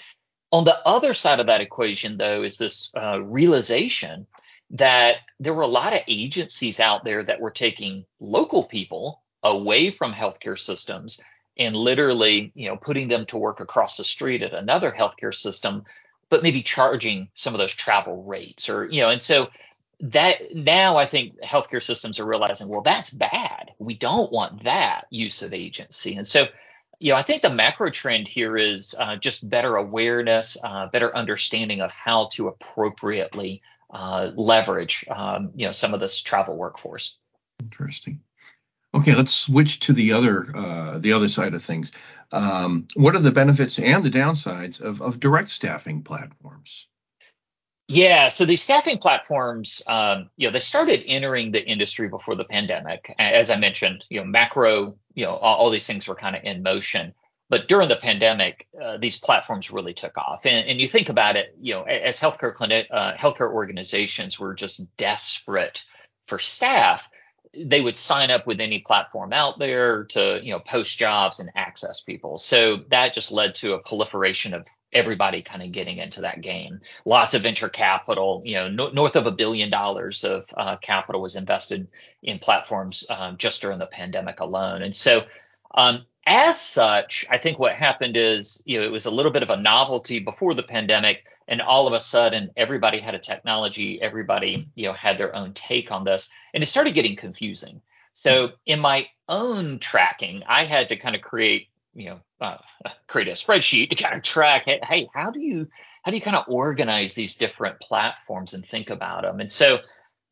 On 0.52 0.64
the 0.64 0.78
other 0.86 1.14
side 1.14 1.40
of 1.40 1.46
that 1.46 1.60
equation, 1.60 2.18
though, 2.18 2.42
is 2.42 2.58
this 2.58 2.92
uh, 2.94 3.20
realization 3.20 4.26
that 4.70 5.16
there 5.40 5.54
were 5.54 5.62
a 5.62 5.68
lot 5.68 5.92
of 5.92 6.02
agencies 6.06 6.80
out 6.80 7.04
there 7.04 7.22
that 7.24 7.40
were 7.40 7.50
taking 7.50 8.04
local 8.20 8.64
people 8.64 9.22
away 9.42 9.90
from 9.90 10.12
healthcare 10.12 10.58
systems 10.58 11.20
and 11.58 11.74
literally, 11.74 12.52
you 12.54 12.68
know, 12.68 12.76
putting 12.76 13.08
them 13.08 13.24
to 13.26 13.38
work 13.38 13.60
across 13.60 13.96
the 13.96 14.04
street 14.04 14.42
at 14.42 14.52
another 14.52 14.92
healthcare 14.92 15.34
system, 15.34 15.84
but 16.28 16.42
maybe 16.42 16.62
charging 16.62 17.28
some 17.32 17.54
of 17.54 17.58
those 17.58 17.74
travel 17.74 18.24
rates 18.24 18.68
or, 18.68 18.84
you 18.86 19.00
know, 19.00 19.10
and 19.10 19.22
so 19.22 19.48
that 20.00 20.54
now 20.54 20.96
I 20.96 21.06
think 21.06 21.40
healthcare 21.40 21.82
systems 21.82 22.20
are 22.20 22.26
realizing, 22.26 22.68
well, 22.68 22.82
that's 22.82 23.10
bad. 23.10 23.72
We 23.78 23.94
don't 23.94 24.30
want 24.30 24.64
that 24.64 25.06
use 25.10 25.42
of 25.42 25.54
agency. 25.54 26.16
And 26.16 26.26
so, 26.26 26.46
you 26.98 27.12
know, 27.12 27.18
I 27.18 27.22
think 27.22 27.42
the 27.42 27.50
macro 27.50 27.90
trend 27.90 28.28
here 28.28 28.56
is 28.56 28.94
uh, 28.98 29.16
just 29.16 29.48
better 29.48 29.76
awareness, 29.76 30.56
uh, 30.62 30.88
better 30.88 31.14
understanding 31.14 31.80
of 31.80 31.92
how 31.92 32.28
to 32.32 32.48
appropriately 32.48 33.62
uh, 33.90 34.30
leverage, 34.34 35.04
um, 35.08 35.52
you 35.54 35.66
know, 35.66 35.72
some 35.72 35.94
of 35.94 36.00
this 36.00 36.22
travel 36.22 36.56
workforce. 36.56 37.18
Interesting. 37.60 38.20
Okay, 38.94 39.14
let's 39.14 39.34
switch 39.34 39.80
to 39.80 39.92
the 39.92 40.12
other 40.12 40.56
uh, 40.56 40.98
the 40.98 41.12
other 41.12 41.28
side 41.28 41.54
of 41.54 41.62
things. 41.62 41.92
Um, 42.32 42.88
what 42.94 43.14
are 43.14 43.20
the 43.20 43.30
benefits 43.30 43.78
and 43.78 44.02
the 44.02 44.10
downsides 44.10 44.80
of, 44.80 45.02
of 45.02 45.20
direct 45.20 45.50
staffing 45.50 46.02
platforms? 46.02 46.88
Yeah, 47.88 48.28
so 48.28 48.44
these 48.44 48.62
staffing 48.62 48.98
platforms, 48.98 49.80
um, 49.86 50.28
you 50.36 50.48
know, 50.48 50.52
they 50.52 50.58
started 50.58 51.04
entering 51.06 51.52
the 51.52 51.64
industry 51.64 52.08
before 52.08 52.34
the 52.34 52.44
pandemic. 52.44 53.14
As 53.16 53.48
I 53.48 53.58
mentioned, 53.58 54.04
you 54.10 54.20
know, 54.20 54.26
macro, 54.26 54.96
you 55.14 55.24
know, 55.24 55.36
all, 55.36 55.56
all 55.56 55.70
these 55.70 55.86
things 55.86 56.08
were 56.08 56.16
kind 56.16 56.34
of 56.34 56.42
in 56.42 56.64
motion. 56.64 57.14
But 57.48 57.68
during 57.68 57.88
the 57.88 57.96
pandemic, 57.96 58.66
uh, 58.82 58.96
these 58.96 59.20
platforms 59.20 59.70
really 59.70 59.94
took 59.94 60.18
off. 60.18 60.46
And, 60.46 60.68
and, 60.68 60.80
you 60.80 60.88
think 60.88 61.10
about 61.10 61.36
it, 61.36 61.56
you 61.60 61.74
know, 61.74 61.82
as 61.84 62.18
healthcare 62.18 62.52
clinic, 62.52 62.88
uh, 62.90 63.14
healthcare 63.14 63.52
organizations 63.52 64.36
were 64.36 64.52
just 64.52 64.96
desperate 64.96 65.84
for 66.26 66.40
staff, 66.40 67.08
they 67.54 67.80
would 67.80 67.96
sign 67.96 68.30
up 68.30 68.46
with 68.46 68.60
any 68.60 68.80
platform 68.80 69.32
out 69.32 69.58
there 69.58 70.04
to, 70.04 70.40
you 70.42 70.52
know, 70.52 70.58
post 70.58 70.98
jobs 70.98 71.40
and 71.40 71.50
access 71.54 72.00
people. 72.00 72.38
So 72.38 72.78
that 72.90 73.14
just 73.14 73.32
led 73.32 73.54
to 73.56 73.74
a 73.74 73.78
proliferation 73.78 74.54
of 74.54 74.66
everybody 74.92 75.42
kind 75.42 75.62
of 75.62 75.72
getting 75.72 75.98
into 75.98 76.22
that 76.22 76.40
game. 76.40 76.80
Lots 77.04 77.34
of 77.34 77.42
venture 77.42 77.68
capital, 77.68 78.42
you 78.44 78.54
know, 78.54 78.68
no, 78.68 78.90
north 78.90 79.16
of 79.16 79.26
a 79.26 79.32
billion 79.32 79.70
dollars 79.70 80.24
of 80.24 80.46
uh, 80.56 80.76
capital 80.76 81.20
was 81.20 81.36
invested 81.36 81.88
in 82.22 82.38
platforms 82.38 83.04
um, 83.10 83.36
just 83.36 83.62
during 83.62 83.78
the 83.78 83.86
pandemic 83.86 84.40
alone. 84.40 84.82
And 84.82 84.94
so, 84.94 85.24
um, 85.74 86.06
as 86.26 86.60
such, 86.60 87.24
I 87.30 87.38
think 87.38 87.58
what 87.58 87.74
happened 87.74 88.16
is, 88.16 88.62
you 88.66 88.78
know, 88.78 88.84
it 88.84 88.90
was 88.90 89.06
a 89.06 89.10
little 89.10 89.30
bit 89.30 89.44
of 89.44 89.50
a 89.50 89.56
novelty 89.56 90.18
before 90.18 90.54
the 90.54 90.62
pandemic, 90.62 91.26
and 91.46 91.62
all 91.62 91.86
of 91.86 91.92
a 91.92 92.00
sudden, 92.00 92.50
everybody 92.56 92.98
had 92.98 93.14
a 93.14 93.18
technology, 93.18 94.02
everybody, 94.02 94.66
you 94.74 94.86
know, 94.86 94.92
had 94.92 95.18
their 95.18 95.34
own 95.34 95.54
take 95.54 95.92
on 95.92 96.04
this, 96.04 96.28
and 96.52 96.62
it 96.62 96.66
started 96.66 96.94
getting 96.94 97.16
confusing. 97.16 97.80
So, 98.14 98.50
in 98.66 98.80
my 98.80 99.06
own 99.28 99.78
tracking, 99.78 100.42
I 100.48 100.64
had 100.64 100.88
to 100.88 100.96
kind 100.96 101.14
of 101.14 101.22
create 101.22 101.68
you 101.94 102.10
know 102.10 102.20
uh, 102.40 102.58
create 103.06 103.28
a 103.28 103.32
spreadsheet 103.32 103.90
to 103.90 103.96
kind 103.96 104.16
of 104.16 104.22
track. 104.22 104.64
Hey, 104.66 105.08
how 105.14 105.30
do 105.30 105.40
you 105.40 105.68
how 106.02 106.10
do 106.10 106.16
you 106.16 106.22
kind 106.22 106.36
of 106.36 106.44
organize 106.48 107.14
these 107.14 107.36
different 107.36 107.80
platforms 107.80 108.54
and 108.54 108.64
think 108.64 108.90
about 108.90 109.22
them? 109.22 109.40
And 109.40 109.50
so 109.50 109.78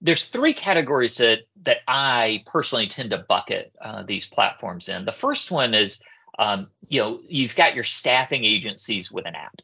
there's 0.04 0.28
three 0.28 0.54
categories 0.54 1.16
that 1.16 1.40
that 1.62 1.78
I 1.88 2.44
personally 2.46 2.86
tend 2.86 3.10
to 3.10 3.24
bucket 3.28 3.72
uh, 3.80 4.04
these 4.04 4.26
platforms 4.26 4.88
in. 4.88 5.04
The 5.04 5.12
first 5.12 5.50
one 5.50 5.74
is 5.74 6.00
Um, 6.36 6.66
you 6.88 7.00
know, 7.00 7.20
you've 7.28 7.54
got 7.54 7.76
your 7.76 7.84
staffing 7.84 8.44
agencies 8.44 9.12
with 9.12 9.26
an 9.26 9.36
app. 9.36 9.62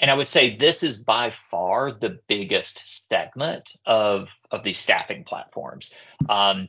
And 0.00 0.10
I 0.10 0.14
would 0.14 0.26
say 0.26 0.56
this 0.56 0.82
is 0.82 1.04
by 1.04 1.30
far 1.30 1.92
the 1.92 2.18
biggest 2.26 3.06
segment 3.08 3.76
of 3.84 4.30
of 4.50 4.62
these 4.62 4.78
staffing 4.78 5.24
platforms. 5.24 5.94
Um, 6.28 6.68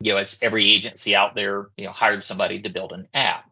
you 0.00 0.12
know, 0.12 0.18
as 0.18 0.38
every 0.42 0.74
agency 0.74 1.16
out 1.16 1.34
there, 1.34 1.70
you 1.76 1.86
know, 1.86 1.92
hired 1.92 2.24
somebody 2.24 2.60
to 2.62 2.68
build 2.68 2.92
an 2.92 3.08
app. 3.14 3.44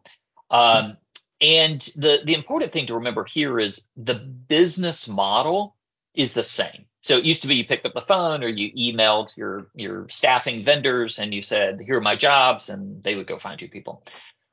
Um, 0.51 0.97
and 1.41 1.81
the 1.95 2.21
the 2.25 2.35
important 2.35 2.71
thing 2.71 2.87
to 2.87 2.95
remember 2.95 3.25
here 3.25 3.59
is 3.59 3.89
the 3.97 4.15
business 4.47 5.07
model 5.07 5.75
is 6.13 6.33
the 6.33 6.43
same. 6.43 6.85
So 7.03 7.17
it 7.17 7.25
used 7.25 7.41
to 7.41 7.49
be 7.49 7.55
you 7.55 7.65
picked 7.65 7.85
up 7.85 7.93
the 7.93 8.01
phone 8.01 8.43
or 8.43 8.47
you 8.47 8.71
emailed 8.73 9.35
your 9.35 9.67
your 9.75 10.07
staffing 10.09 10.63
vendors 10.63 11.19
and 11.19 11.33
you 11.33 11.41
said, 11.41 11.81
"Here 11.81 11.97
are 11.97 12.01
my 12.01 12.15
jobs," 12.15 12.69
and 12.69 13.03
they 13.03 13.15
would 13.15 13.27
go 13.27 13.37
find 13.37 13.61
you 13.61 13.67
people. 13.67 14.03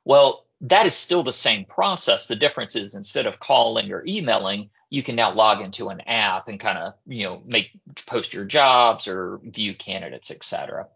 Well, 0.03 0.45
that 0.61 0.85
is 0.85 0.93
still 0.93 1.23
the 1.23 1.33
same 1.33 1.65
process. 1.65 2.27
The 2.27 2.35
difference 2.35 2.75
is 2.75 2.93
instead 2.93 3.25
of 3.25 3.39
calling 3.39 3.91
or 3.91 4.03
emailing, 4.05 4.69
you 4.89 5.01
can 5.01 5.15
now 5.15 5.33
log 5.33 5.61
into 5.61 5.89
an 5.89 6.01
app 6.01 6.49
and 6.49 6.59
kind 6.59 6.77
of 6.77 6.93
you 7.05 7.23
know 7.23 7.41
make 7.45 7.71
post 8.05 8.33
your 8.33 8.45
jobs 8.45 9.07
or 9.07 9.39
view 9.43 9.73
candidates, 9.73 10.29
et 10.29 10.43
cetera. 10.43 10.87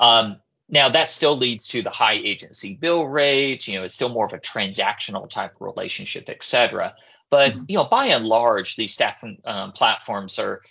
Um, 0.00 0.40
now 0.70 0.88
that 0.88 1.10
still 1.10 1.36
leads 1.36 1.68
to 1.68 1.82
the 1.82 1.90
high 1.90 2.14
agency 2.14 2.76
bill 2.76 3.06
rates. 3.06 3.68
You 3.68 3.76
know, 3.76 3.84
it's 3.84 3.94
still 3.94 4.08
more 4.08 4.24
of 4.24 4.32
a 4.32 4.38
transactional 4.38 5.28
type 5.28 5.56
relationship, 5.60 6.30
et 6.30 6.42
cetera. 6.42 6.96
But 7.28 7.52
mm-hmm. 7.52 7.64
you 7.68 7.76
know, 7.76 7.84
by 7.84 8.06
and 8.06 8.24
large, 8.24 8.76
these 8.76 8.94
staffing 8.94 9.42
um, 9.44 9.72
platforms 9.72 10.38
are 10.38 10.62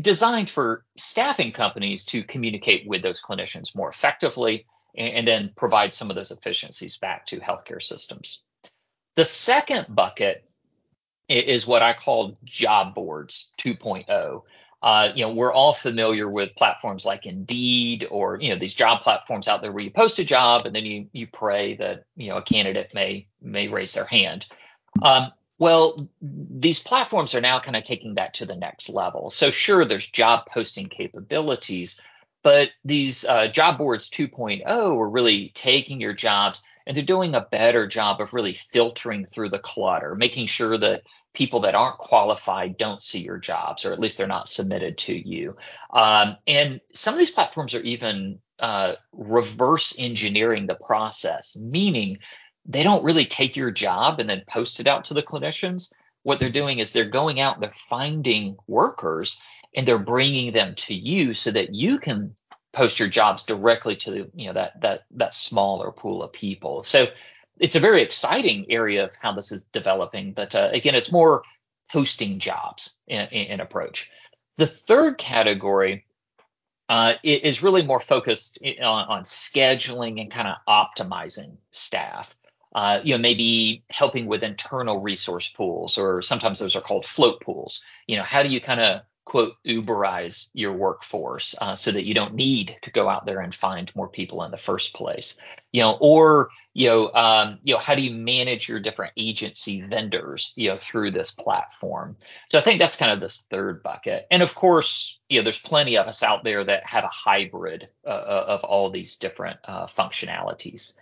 designed 0.00 0.50
for 0.50 0.84
staffing 0.96 1.52
companies 1.52 2.04
to 2.06 2.22
communicate 2.22 2.86
with 2.86 3.02
those 3.02 3.22
clinicians 3.22 3.76
more 3.76 3.88
effectively 3.88 4.66
and, 4.96 5.14
and 5.14 5.28
then 5.28 5.52
provide 5.56 5.94
some 5.94 6.10
of 6.10 6.16
those 6.16 6.30
efficiencies 6.30 6.96
back 6.96 7.26
to 7.26 7.40
healthcare 7.40 7.82
systems. 7.82 8.42
The 9.16 9.24
second 9.24 9.86
bucket 9.88 10.44
is 11.28 11.66
what 11.66 11.82
I 11.82 11.92
call 11.92 12.36
job 12.44 12.94
boards 12.94 13.50
2.0. 13.58 14.42
Uh, 14.80 15.10
you 15.14 15.24
know, 15.24 15.32
we're 15.32 15.52
all 15.52 15.74
familiar 15.74 16.28
with 16.28 16.54
platforms 16.54 17.04
like 17.04 17.26
Indeed 17.26 18.06
or 18.10 18.40
you 18.40 18.50
know 18.50 18.58
these 18.58 18.74
job 18.74 19.00
platforms 19.02 19.48
out 19.48 19.60
there 19.60 19.72
where 19.72 19.82
you 19.82 19.90
post 19.90 20.20
a 20.20 20.24
job 20.24 20.66
and 20.66 20.74
then 20.74 20.86
you 20.86 21.08
you 21.12 21.26
pray 21.26 21.74
that 21.76 22.04
you 22.14 22.28
know 22.28 22.36
a 22.36 22.42
candidate 22.42 22.94
may 22.94 23.26
may 23.42 23.66
raise 23.66 23.92
their 23.92 24.04
hand. 24.04 24.46
Um, 25.02 25.32
well, 25.58 26.08
these 26.20 26.78
platforms 26.78 27.34
are 27.34 27.40
now 27.40 27.60
kind 27.60 27.76
of 27.76 27.84
taking 27.84 28.14
that 28.14 28.34
to 28.34 28.46
the 28.46 28.56
next 28.56 28.88
level. 28.88 29.30
So 29.30 29.50
sure, 29.50 29.84
there's 29.84 30.06
job 30.06 30.46
posting 30.46 30.88
capabilities, 30.88 32.00
but 32.42 32.70
these 32.84 33.24
uh, 33.24 33.48
job 33.48 33.78
boards 33.78 34.08
2.0 34.10 34.66
are 34.66 35.10
really 35.10 35.50
taking 35.54 36.00
your 36.00 36.14
jobs 36.14 36.62
and 36.88 36.96
they're 36.96 37.04
doing 37.04 37.34
a 37.34 37.46
better 37.50 37.86
job 37.86 38.22
of 38.22 38.32
really 38.32 38.54
filtering 38.54 39.26
through 39.26 39.50
the 39.50 39.58
clutter, 39.58 40.14
making 40.14 40.46
sure 40.46 40.78
that 40.78 41.02
people 41.34 41.60
that 41.60 41.74
aren't 41.74 41.98
qualified 41.98 42.78
don't 42.78 43.02
see 43.02 43.18
your 43.18 43.36
jobs, 43.36 43.84
or 43.84 43.92
at 43.92 44.00
least 44.00 44.16
they're 44.16 44.26
not 44.26 44.48
submitted 44.48 44.96
to 44.96 45.28
you. 45.28 45.54
Um, 45.90 46.38
and 46.46 46.80
some 46.94 47.12
of 47.12 47.18
these 47.18 47.30
platforms 47.30 47.74
are 47.74 47.82
even 47.82 48.38
uh, 48.58 48.94
reverse 49.12 49.96
engineering 49.98 50.66
the 50.66 50.76
process, 50.76 51.58
meaning 51.58 52.20
they 52.66 52.82
don't 52.82 53.04
really 53.04 53.26
take 53.26 53.56
your 53.56 53.70
job 53.70 54.20
and 54.20 54.28
then 54.28 54.42
post 54.46 54.80
it 54.80 54.86
out 54.86 55.06
to 55.06 55.14
the 55.14 55.22
clinicians. 55.22 55.92
What 56.22 56.38
they're 56.38 56.50
doing 56.50 56.78
is 56.78 56.92
they're 56.92 57.04
going 57.08 57.40
out, 57.40 57.60
they're 57.60 57.70
finding 57.70 58.56
workers, 58.66 59.40
and 59.74 59.86
they're 59.86 59.98
bringing 59.98 60.52
them 60.52 60.74
to 60.76 60.94
you 60.94 61.34
so 61.34 61.50
that 61.50 61.74
you 61.74 61.98
can 61.98 62.34
post 62.72 62.98
your 62.98 63.08
jobs 63.08 63.44
directly 63.44 63.96
to 63.96 64.10
the, 64.10 64.30
you 64.34 64.46
know 64.46 64.52
that 64.52 64.80
that 64.82 65.04
that 65.12 65.34
smaller 65.34 65.90
pool 65.92 66.22
of 66.22 66.32
people. 66.32 66.82
So 66.82 67.06
it's 67.58 67.76
a 67.76 67.80
very 67.80 68.02
exciting 68.02 68.66
area 68.70 69.04
of 69.04 69.12
how 69.20 69.32
this 69.32 69.52
is 69.52 69.62
developing. 69.64 70.32
But 70.32 70.54
uh, 70.54 70.70
again, 70.72 70.94
it's 70.94 71.12
more 71.12 71.42
posting 71.90 72.38
jobs 72.38 72.94
in, 73.06 73.26
in, 73.28 73.46
in 73.52 73.60
approach. 73.60 74.10
The 74.58 74.66
third 74.66 75.18
category 75.18 76.04
uh, 76.88 77.14
is 77.22 77.62
really 77.62 77.82
more 77.82 78.00
focused 78.00 78.58
on, 78.64 79.08
on 79.08 79.22
scheduling 79.22 80.20
and 80.20 80.30
kind 80.30 80.48
of 80.48 80.56
optimizing 80.68 81.56
staff. 81.70 82.34
Uh, 82.74 83.00
you 83.02 83.14
know, 83.14 83.18
maybe 83.18 83.82
helping 83.90 84.26
with 84.26 84.42
internal 84.42 85.00
resource 85.00 85.48
pools, 85.48 85.96
or 85.96 86.20
sometimes 86.20 86.58
those 86.58 86.76
are 86.76 86.82
called 86.82 87.06
float 87.06 87.40
pools. 87.40 87.82
You 88.06 88.16
know, 88.16 88.22
how 88.22 88.42
do 88.42 88.50
you 88.50 88.60
kind 88.60 88.80
of 88.80 89.02
quote 89.28 89.56
uberize 89.66 90.48
your 90.54 90.72
workforce 90.72 91.54
uh, 91.60 91.74
so 91.74 91.92
that 91.92 92.06
you 92.06 92.14
don't 92.14 92.34
need 92.34 92.78
to 92.80 92.90
go 92.90 93.10
out 93.10 93.26
there 93.26 93.40
and 93.40 93.54
find 93.54 93.94
more 93.94 94.08
people 94.08 94.42
in 94.42 94.50
the 94.50 94.56
first 94.56 94.94
place? 94.94 95.38
You 95.70 95.82
know 95.82 95.98
or 96.00 96.48
you 96.72 96.88
know 96.88 97.12
um, 97.12 97.58
you 97.62 97.74
know 97.74 97.80
how 97.80 97.94
do 97.94 98.00
you 98.00 98.10
manage 98.10 98.68
your 98.68 98.80
different 98.80 99.12
agency 99.18 99.82
vendors 99.82 100.52
you 100.56 100.70
know 100.70 100.76
through 100.76 101.10
this 101.10 101.30
platform? 101.30 102.16
So 102.48 102.58
i 102.58 102.62
think 102.62 102.78
that's 102.78 102.96
kind 102.96 103.12
of 103.12 103.20
this 103.20 103.44
third 103.50 103.82
bucket. 103.82 104.26
And 104.30 104.42
of 104.42 104.54
course 104.54 105.18
you 105.28 105.40
know 105.40 105.44
there's 105.44 105.60
plenty 105.60 105.98
of 105.98 106.06
us 106.06 106.22
out 106.22 106.42
there 106.42 106.64
that 106.64 106.86
have 106.86 107.04
a 107.04 107.08
hybrid 107.08 107.88
uh, 108.06 108.08
uh 108.08 108.44
of 108.48 108.64
all 108.64 108.90
these 108.90 109.16
different 109.16 109.58
uh, 109.64 109.86
functionalities. 109.86 110.94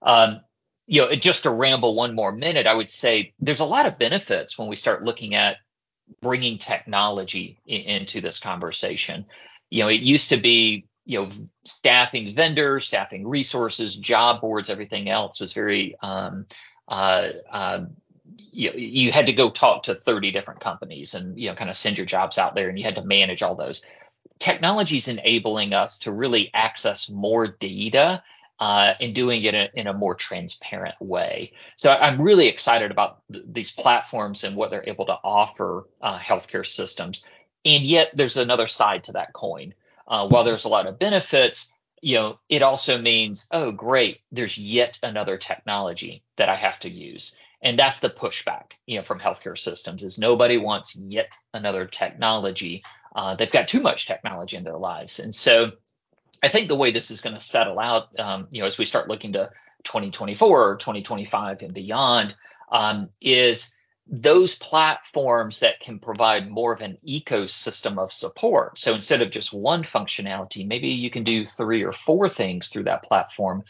Um, 0.00 0.42
you 0.86 1.00
know 1.00 1.14
just 1.14 1.44
to 1.44 1.50
ramble 1.50 1.94
one 1.94 2.14
more 2.14 2.32
minute 2.32 2.66
i 2.66 2.74
would 2.74 2.90
say 2.90 3.32
there's 3.40 3.60
a 3.60 3.64
lot 3.64 3.86
of 3.86 3.98
benefits 3.98 4.58
when 4.58 4.68
we 4.68 4.76
start 4.76 5.04
looking 5.04 5.34
at 5.34 5.56
bringing 6.20 6.58
technology 6.58 7.58
in, 7.66 7.82
into 7.82 8.20
this 8.20 8.38
conversation. 8.38 9.26
You 9.70 9.84
know, 9.84 9.88
it 9.88 10.00
used 10.00 10.30
to 10.30 10.36
be, 10.36 10.86
you 11.04 11.20
know, 11.22 11.30
staffing 11.64 12.34
vendors, 12.34 12.86
staffing 12.86 13.26
resources, 13.26 13.96
job 13.96 14.40
boards, 14.40 14.70
everything 14.70 15.08
else 15.08 15.40
was 15.40 15.52
very, 15.52 15.96
um, 16.00 16.46
uh, 16.88 17.28
uh, 17.50 17.84
you, 18.52 18.72
you 18.72 19.12
had 19.12 19.26
to 19.26 19.32
go 19.32 19.50
talk 19.50 19.84
to 19.84 19.94
30 19.94 20.30
different 20.30 20.60
companies 20.60 21.14
and, 21.14 21.38
you 21.38 21.48
know, 21.48 21.54
kind 21.54 21.70
of 21.70 21.76
send 21.76 21.98
your 21.98 22.06
jobs 22.06 22.38
out 22.38 22.54
there 22.54 22.68
and 22.68 22.78
you 22.78 22.84
had 22.84 22.96
to 22.96 23.04
manage 23.04 23.42
all 23.42 23.54
those. 23.54 23.84
Technology 24.38 24.96
is 24.96 25.08
enabling 25.08 25.72
us 25.72 25.98
to 25.98 26.12
really 26.12 26.50
access 26.54 27.08
more 27.08 27.46
data 27.46 28.22
uh, 28.58 28.94
and 29.00 29.14
doing 29.14 29.42
it 29.42 29.54
in, 29.54 29.68
in, 29.74 29.86
a 29.86 29.92
more 29.92 30.14
transparent 30.14 30.94
way. 31.00 31.52
So 31.76 31.90
I'm 31.90 32.20
really 32.20 32.46
excited 32.46 32.90
about 32.90 33.20
th- 33.32 33.44
these 33.48 33.72
platforms 33.72 34.44
and 34.44 34.56
what 34.56 34.70
they're 34.70 34.88
able 34.88 35.06
to 35.06 35.18
offer 35.24 35.88
uh, 36.00 36.18
healthcare 36.18 36.66
systems. 36.66 37.24
And 37.64 37.82
yet 37.82 38.10
there's 38.14 38.36
another 38.36 38.66
side 38.66 39.04
to 39.04 39.12
that 39.12 39.32
coin. 39.32 39.74
Uh, 40.06 40.28
while 40.28 40.44
there's 40.44 40.64
a 40.64 40.68
lot 40.68 40.86
of 40.86 40.98
benefits, 40.98 41.72
you 42.00 42.16
know, 42.16 42.38
it 42.48 42.62
also 42.62 42.98
means, 42.98 43.48
oh, 43.50 43.72
great, 43.72 44.20
there's 44.30 44.58
yet 44.58 44.98
another 45.02 45.38
technology 45.38 46.22
that 46.36 46.48
I 46.48 46.54
have 46.54 46.78
to 46.80 46.90
use. 46.90 47.34
And 47.62 47.78
that's 47.78 48.00
the 48.00 48.10
pushback, 48.10 48.72
you 48.86 48.98
know, 48.98 49.02
from 49.02 49.18
healthcare 49.18 49.58
systems 49.58 50.02
is 50.02 50.18
nobody 50.18 50.58
wants 50.58 50.94
yet 50.94 51.34
another 51.54 51.86
technology. 51.86 52.84
Uh, 53.16 53.34
they've 53.36 53.50
got 53.50 53.68
too 53.68 53.80
much 53.80 54.06
technology 54.06 54.58
in 54.58 54.64
their 54.64 54.76
lives. 54.76 55.18
And 55.18 55.34
so 55.34 55.72
I 56.44 56.48
think 56.48 56.68
the 56.68 56.76
way 56.76 56.90
this 56.90 57.10
is 57.10 57.22
going 57.22 57.34
to 57.34 57.40
settle 57.40 57.80
out, 57.80 58.08
um, 58.20 58.48
you 58.50 58.60
know, 58.60 58.66
as 58.66 58.76
we 58.76 58.84
start 58.84 59.08
looking 59.08 59.32
to 59.32 59.50
2024 59.84 60.70
or 60.70 60.76
2025 60.76 61.62
and 61.62 61.72
beyond, 61.72 62.34
um, 62.70 63.08
is 63.18 63.74
those 64.06 64.54
platforms 64.54 65.60
that 65.60 65.80
can 65.80 65.98
provide 65.98 66.50
more 66.50 66.74
of 66.74 66.82
an 66.82 66.98
ecosystem 67.08 67.96
of 67.96 68.12
support. 68.12 68.78
So 68.78 68.92
instead 68.92 69.22
of 69.22 69.30
just 69.30 69.54
one 69.54 69.84
functionality, 69.84 70.66
maybe 70.66 70.88
you 70.88 71.08
can 71.08 71.24
do 71.24 71.46
three 71.46 71.82
or 71.82 71.92
four 71.92 72.28
things 72.28 72.68
through 72.68 72.84
that 72.84 73.04
platform. 73.04 73.64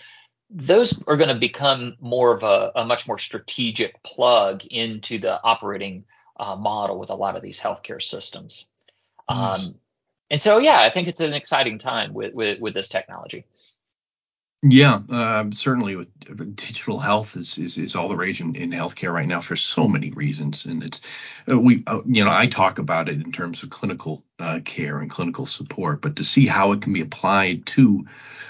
Those 0.50 1.00
are 1.06 1.16
going 1.16 1.32
to 1.32 1.38
become 1.38 1.94
more 2.00 2.34
of 2.34 2.42
a, 2.42 2.72
a 2.74 2.84
much 2.84 3.06
more 3.06 3.20
strategic 3.20 4.02
plug 4.02 4.64
into 4.64 5.20
the 5.20 5.40
operating 5.44 6.06
uh, 6.40 6.56
model 6.56 6.98
with 6.98 7.10
a 7.10 7.14
lot 7.14 7.36
of 7.36 7.42
these 7.42 7.60
healthcare 7.60 8.02
systems. 8.02 8.66
Um, 9.28 9.76
and 10.34 10.40
so 10.40 10.58
yeah, 10.58 10.80
I 10.80 10.90
think 10.90 11.06
it's 11.06 11.20
an 11.20 11.32
exciting 11.32 11.78
time 11.78 12.12
with 12.12 12.34
with, 12.34 12.58
with 12.58 12.74
this 12.74 12.88
technology. 12.88 13.46
Yeah, 14.64 14.98
uh, 15.08 15.44
certainly. 15.52 15.94
With 15.94 16.56
digital 16.56 16.98
health 16.98 17.36
is, 17.36 17.56
is, 17.56 17.78
is 17.78 17.94
all 17.94 18.08
the 18.08 18.16
rage 18.16 18.40
in, 18.40 18.56
in 18.56 18.70
healthcare 18.70 19.12
right 19.12 19.28
now 19.28 19.40
for 19.40 19.54
so 19.54 19.86
many 19.86 20.10
reasons, 20.10 20.64
and 20.64 20.82
it's 20.82 21.02
uh, 21.48 21.56
we 21.56 21.84
uh, 21.86 22.00
you 22.04 22.24
know 22.24 22.32
I 22.32 22.48
talk 22.48 22.80
about 22.80 23.08
it 23.08 23.20
in 23.20 23.30
terms 23.30 23.62
of 23.62 23.70
clinical 23.70 24.24
uh, 24.40 24.58
care 24.64 24.98
and 24.98 25.08
clinical 25.08 25.46
support, 25.46 26.00
but 26.02 26.16
to 26.16 26.24
see 26.24 26.48
how 26.48 26.72
it 26.72 26.82
can 26.82 26.92
be 26.92 27.02
applied 27.02 27.66
to 27.66 28.04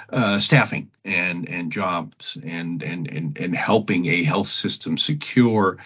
uh, 0.08 0.38
staffing 0.38 0.90
and 1.04 1.46
and 1.50 1.70
jobs 1.70 2.38
and 2.42 2.82
and 2.82 3.10
and 3.10 3.36
and 3.36 3.54
helping 3.54 4.06
a 4.06 4.22
health 4.22 4.48
system 4.48 4.96
secure 4.96 5.76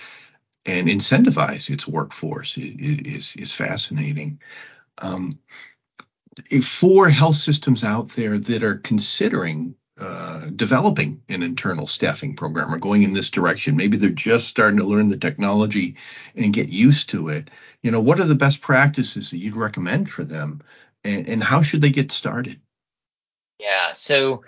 and 0.65 0.87
incentivize 0.87 1.71
its 1.71 1.89
workforce 1.89 2.57
is 2.57 3.01
is, 3.01 3.35
is 3.35 3.53
fascinating. 3.53 4.39
Um, 5.01 5.39
for 6.63 7.09
health 7.09 7.37
systems 7.37 7.85
out 7.85 8.11
there 8.11 8.39
that 8.39 8.63
are 8.63 8.77
considering 8.77 9.75
uh, 10.01 10.47
developing 10.55 11.21
an 11.29 11.43
internal 11.43 11.87
staffing 11.87 12.37
program 12.37 12.73
or 12.73 12.79
going 12.79 13.03
in 13.03 13.15
this 13.15 13.31
direction. 13.31 13.77
Maybe 13.77 13.97
they're 13.97 14.11
just 14.11 14.47
starting 14.47 14.79
to 14.79 14.87
learn 14.87 15.09
the 15.09 15.17
technology 15.17 15.97
and 16.37 16.53
get 16.53 16.69
used 16.69 17.11
to 17.11 17.29
it. 17.29 17.51
You 17.83 17.91
know, 17.91 18.01
what 18.01 18.21
are 18.21 18.25
the 18.25 18.37
best 18.37 18.61
practices 18.61 19.31
that 19.31 19.39
you'd 19.39 19.57
recommend 19.57 20.09
for 20.09 20.25
them, 20.25 20.63
and, 21.03 21.29
and 21.29 21.43
how 21.43 21.63
should 21.63 21.81
they 21.81 21.91
get 21.91 22.13
started? 22.13 22.61
Yeah, 23.59 23.93
so 23.93 24.45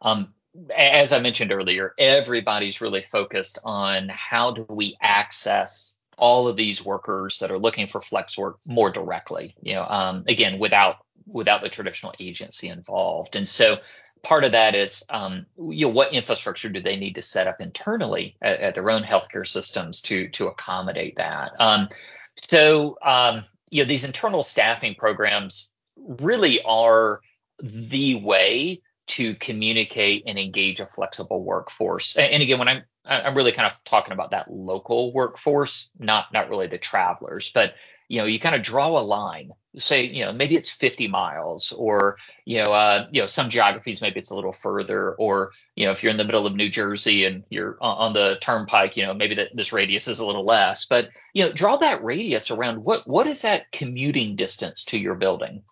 um, 0.00 0.32
as 0.76 1.12
I 1.12 1.18
mentioned 1.18 1.50
earlier, 1.50 1.92
everybody's 1.98 2.80
really 2.80 3.02
focused 3.02 3.58
on 3.64 4.08
how 4.10 4.52
do 4.52 4.64
we 4.68 4.96
access 5.00 5.98
all 6.18 6.48
of 6.48 6.56
these 6.56 6.84
workers 6.84 7.38
that 7.40 7.50
are 7.50 7.58
looking 7.58 7.86
for 7.86 8.00
flex 8.00 8.36
work 8.36 8.58
more 8.66 8.90
directly. 8.90 9.54
You 9.60 9.74
know, 9.74 9.86
um, 9.86 10.24
again, 10.28 10.58
without 10.58 10.96
without 11.26 11.62
the 11.62 11.68
traditional 11.68 12.14
agency 12.18 12.68
involved, 12.68 13.36
and 13.36 13.48
so 13.48 13.78
part 14.22 14.44
of 14.44 14.52
that 14.52 14.74
is 14.74 15.04
um, 15.10 15.46
you 15.56 15.86
know 15.86 15.92
what 15.92 16.12
infrastructure 16.12 16.68
do 16.68 16.80
they 16.80 16.96
need 16.96 17.14
to 17.14 17.22
set 17.22 17.46
up 17.46 17.60
internally 17.60 18.36
at, 18.42 18.60
at 18.60 18.74
their 18.74 18.90
own 18.90 19.02
healthcare 19.02 19.46
systems 19.46 20.00
to 20.02 20.28
to 20.30 20.48
accommodate 20.48 21.16
that. 21.16 21.52
Um, 21.58 21.88
so 22.36 22.98
um, 23.02 23.44
you 23.70 23.82
know 23.82 23.88
these 23.88 24.04
internal 24.04 24.42
staffing 24.42 24.94
programs 24.96 25.72
really 25.96 26.60
are 26.62 27.20
the 27.62 28.16
way 28.16 28.82
to 29.06 29.34
communicate 29.36 30.24
and 30.26 30.38
engage 30.38 30.80
a 30.80 30.86
flexible 30.86 31.44
workforce. 31.44 32.16
And, 32.16 32.32
and 32.32 32.42
again, 32.42 32.58
when 32.58 32.68
I'm 32.68 32.82
I'm 33.06 33.36
really 33.36 33.52
kind 33.52 33.70
of 33.70 33.78
talking 33.84 34.12
about 34.12 34.30
that 34.30 34.50
local 34.50 35.12
workforce, 35.12 35.90
not 35.98 36.32
not 36.32 36.48
really 36.48 36.66
the 36.66 36.78
travelers, 36.78 37.50
but 37.50 37.74
you 38.08 38.18
know, 38.18 38.26
you 38.26 38.38
kind 38.38 38.54
of 38.54 38.62
draw 38.62 38.88
a 38.88 39.00
line. 39.00 39.50
Say, 39.76 40.04
you 40.04 40.24
know, 40.24 40.32
maybe 40.32 40.54
it's 40.54 40.70
50 40.70 41.08
miles, 41.08 41.72
or 41.72 42.16
you 42.44 42.58
know, 42.58 42.72
uh, 42.72 43.08
you 43.10 43.20
know, 43.20 43.26
some 43.26 43.50
geographies 43.50 44.00
maybe 44.00 44.20
it's 44.20 44.30
a 44.30 44.34
little 44.34 44.52
further, 44.52 45.14
or 45.14 45.50
you 45.74 45.84
know, 45.84 45.92
if 45.92 46.02
you're 46.02 46.12
in 46.12 46.16
the 46.16 46.24
middle 46.24 46.46
of 46.46 46.54
New 46.54 46.68
Jersey 46.68 47.24
and 47.24 47.44
you're 47.50 47.76
on 47.80 48.12
the 48.12 48.38
turnpike, 48.40 48.96
you 48.96 49.04
know, 49.04 49.14
maybe 49.14 49.34
that 49.36 49.54
this 49.54 49.72
radius 49.72 50.06
is 50.06 50.20
a 50.20 50.26
little 50.26 50.44
less. 50.44 50.84
But 50.84 51.08
you 51.32 51.44
know, 51.44 51.52
draw 51.52 51.76
that 51.78 52.04
radius 52.04 52.50
around 52.50 52.84
what 52.84 53.08
what 53.08 53.26
is 53.26 53.42
that 53.42 53.72
commuting 53.72 54.36
distance 54.36 54.84
to 54.84 54.98
your 54.98 55.16
building, 55.16 55.62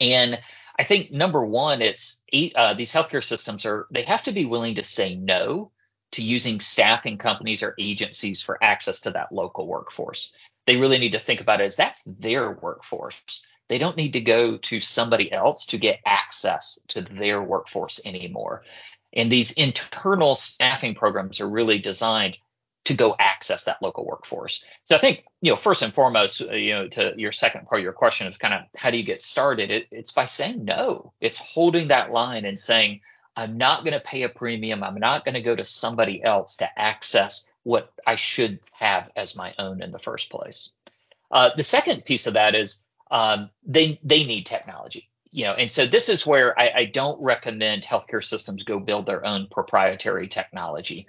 and 0.00 0.40
I 0.78 0.84
think 0.84 1.12
number 1.12 1.44
one, 1.44 1.82
it's 1.82 2.20
uh, 2.56 2.74
these 2.74 2.92
healthcare 2.92 3.22
systems 3.22 3.64
are 3.64 3.86
they 3.92 4.02
have 4.02 4.24
to 4.24 4.32
be 4.32 4.44
willing 4.44 4.74
to 4.76 4.82
say 4.82 5.14
no 5.14 5.70
to 6.12 6.22
using 6.22 6.60
staffing 6.60 7.18
companies 7.18 7.62
or 7.62 7.74
agencies 7.78 8.42
for 8.42 8.62
access 8.62 9.00
to 9.02 9.10
that 9.12 9.32
local 9.32 9.66
workforce. 9.66 10.32
They 10.66 10.76
really 10.76 10.98
need 10.98 11.12
to 11.12 11.18
think 11.18 11.40
about 11.40 11.60
it 11.60 11.64
as 11.64 11.76
that's 11.76 12.02
their 12.04 12.50
workforce. 12.52 13.44
They 13.68 13.78
don't 13.78 13.96
need 13.96 14.14
to 14.14 14.20
go 14.20 14.56
to 14.56 14.80
somebody 14.80 15.30
else 15.30 15.66
to 15.66 15.78
get 15.78 16.00
access 16.04 16.78
to 16.88 17.02
their 17.02 17.42
workforce 17.42 18.00
anymore. 18.04 18.64
And 19.12 19.30
these 19.30 19.52
internal 19.52 20.34
staffing 20.34 20.94
programs 20.94 21.40
are 21.40 21.48
really 21.48 21.78
designed 21.78 22.38
to 22.86 22.94
go 22.94 23.14
access 23.18 23.64
that 23.64 23.82
local 23.82 24.04
workforce. 24.06 24.64
So 24.86 24.96
I 24.96 24.98
think, 24.98 25.24
you 25.42 25.50
know, 25.50 25.56
first 25.56 25.82
and 25.82 25.92
foremost, 25.92 26.40
uh, 26.40 26.52
you 26.54 26.74
know, 26.74 26.88
to 26.88 27.14
your 27.16 27.30
second 27.30 27.66
part 27.66 27.80
of 27.80 27.84
your 27.84 27.92
question 27.92 28.26
of 28.26 28.38
kind 28.38 28.54
of 28.54 28.62
how 28.74 28.90
do 28.90 28.96
you 28.96 29.04
get 29.04 29.20
started? 29.20 29.70
It, 29.70 29.88
it's 29.90 30.12
by 30.12 30.26
saying 30.26 30.64
no. 30.64 31.12
It's 31.20 31.38
holding 31.38 31.88
that 31.88 32.10
line 32.10 32.44
and 32.44 32.58
saying, 32.58 33.00
I'm 33.36 33.58
not 33.58 33.84
going 33.84 33.94
to 33.94 34.00
pay 34.00 34.22
a 34.22 34.28
premium. 34.28 34.82
I'm 34.82 34.98
not 34.98 35.24
going 35.24 35.34
to 35.34 35.42
go 35.42 35.54
to 35.54 35.64
somebody 35.64 36.22
else 36.22 36.56
to 36.56 36.78
access 36.78 37.48
what 37.62 37.92
I 38.06 38.16
should 38.16 38.60
have 38.72 39.10
as 39.16 39.36
my 39.36 39.54
own 39.58 39.82
in 39.82 39.90
the 39.90 39.98
first 39.98 40.30
place. 40.30 40.70
Uh, 41.30 41.50
the 41.56 41.62
second 41.62 42.04
piece 42.04 42.26
of 42.26 42.34
that 42.34 42.54
is 42.54 42.84
um, 43.10 43.50
they 43.64 44.00
they 44.02 44.24
need 44.24 44.46
technology 44.46 45.08
you 45.32 45.44
know, 45.44 45.52
and 45.52 45.70
so 45.70 45.86
this 45.86 46.08
is 46.08 46.26
where 46.26 46.58
I, 46.58 46.72
I, 46.74 46.84
don't 46.86 47.22
recommend 47.22 47.84
healthcare 47.84 48.24
systems 48.24 48.64
go 48.64 48.80
build 48.80 49.06
their 49.06 49.24
own 49.24 49.46
proprietary 49.48 50.26
technology 50.26 51.06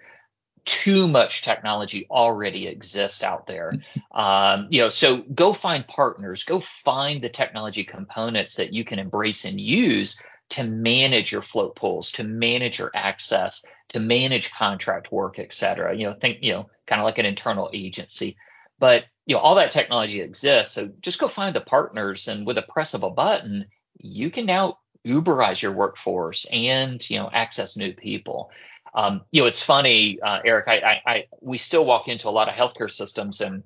too 0.65 1.07
much 1.07 1.41
technology 1.41 2.05
already 2.09 2.67
exists 2.67 3.23
out 3.23 3.47
there. 3.47 3.73
Um, 4.13 4.67
you 4.69 4.81
know, 4.81 4.89
so 4.89 5.19
go 5.19 5.53
find 5.53 5.87
partners, 5.87 6.43
go 6.43 6.59
find 6.59 7.21
the 7.21 7.29
technology 7.29 7.85
components 7.85 8.57
that 8.57 8.73
you 8.73 8.83
can 8.83 8.99
embrace 8.99 9.45
and 9.45 9.59
use 9.59 10.19
to 10.51 10.63
manage 10.63 11.31
your 11.31 11.41
float 11.41 11.75
pools, 11.75 12.11
to 12.11 12.23
manage 12.23 12.79
your 12.79 12.91
access, 12.93 13.63
to 13.89 13.99
manage 13.99 14.51
contract 14.51 15.11
work, 15.11 15.39
et 15.39 15.53
cetera. 15.53 15.95
You 15.95 16.07
know, 16.07 16.13
think, 16.13 16.39
you 16.41 16.53
know, 16.53 16.69
kind 16.87 17.01
of 17.01 17.05
like 17.05 17.17
an 17.17 17.25
internal 17.25 17.69
agency. 17.73 18.37
But 18.79 19.05
you 19.25 19.35
know, 19.35 19.41
all 19.41 19.55
that 19.55 19.71
technology 19.71 20.21
exists. 20.21 20.73
So 20.75 20.91
just 21.01 21.19
go 21.19 21.27
find 21.27 21.55
the 21.55 21.61
partners 21.61 22.27
and 22.27 22.45
with 22.45 22.57
a 22.57 22.63
press 22.63 22.93
of 22.93 23.03
a 23.03 23.09
button, 23.09 23.67
you 23.99 24.29
can 24.29 24.45
now 24.45 24.79
Uberize 25.05 25.61
your 25.61 25.71
workforce 25.71 26.45
and 26.45 27.07
you 27.09 27.17
know 27.17 27.29
access 27.31 27.75
new 27.75 27.91
people. 27.93 28.51
Um, 28.93 29.21
you 29.31 29.41
know, 29.41 29.47
it's 29.47 29.61
funny, 29.61 30.19
uh, 30.21 30.41
Eric. 30.45 30.65
I, 30.67 30.75
I, 30.75 31.11
I, 31.11 31.27
we 31.41 31.57
still 31.57 31.85
walk 31.85 32.07
into 32.07 32.29
a 32.29 32.31
lot 32.31 32.49
of 32.49 32.55
healthcare 32.55 32.91
systems 32.91 33.41
and 33.41 33.63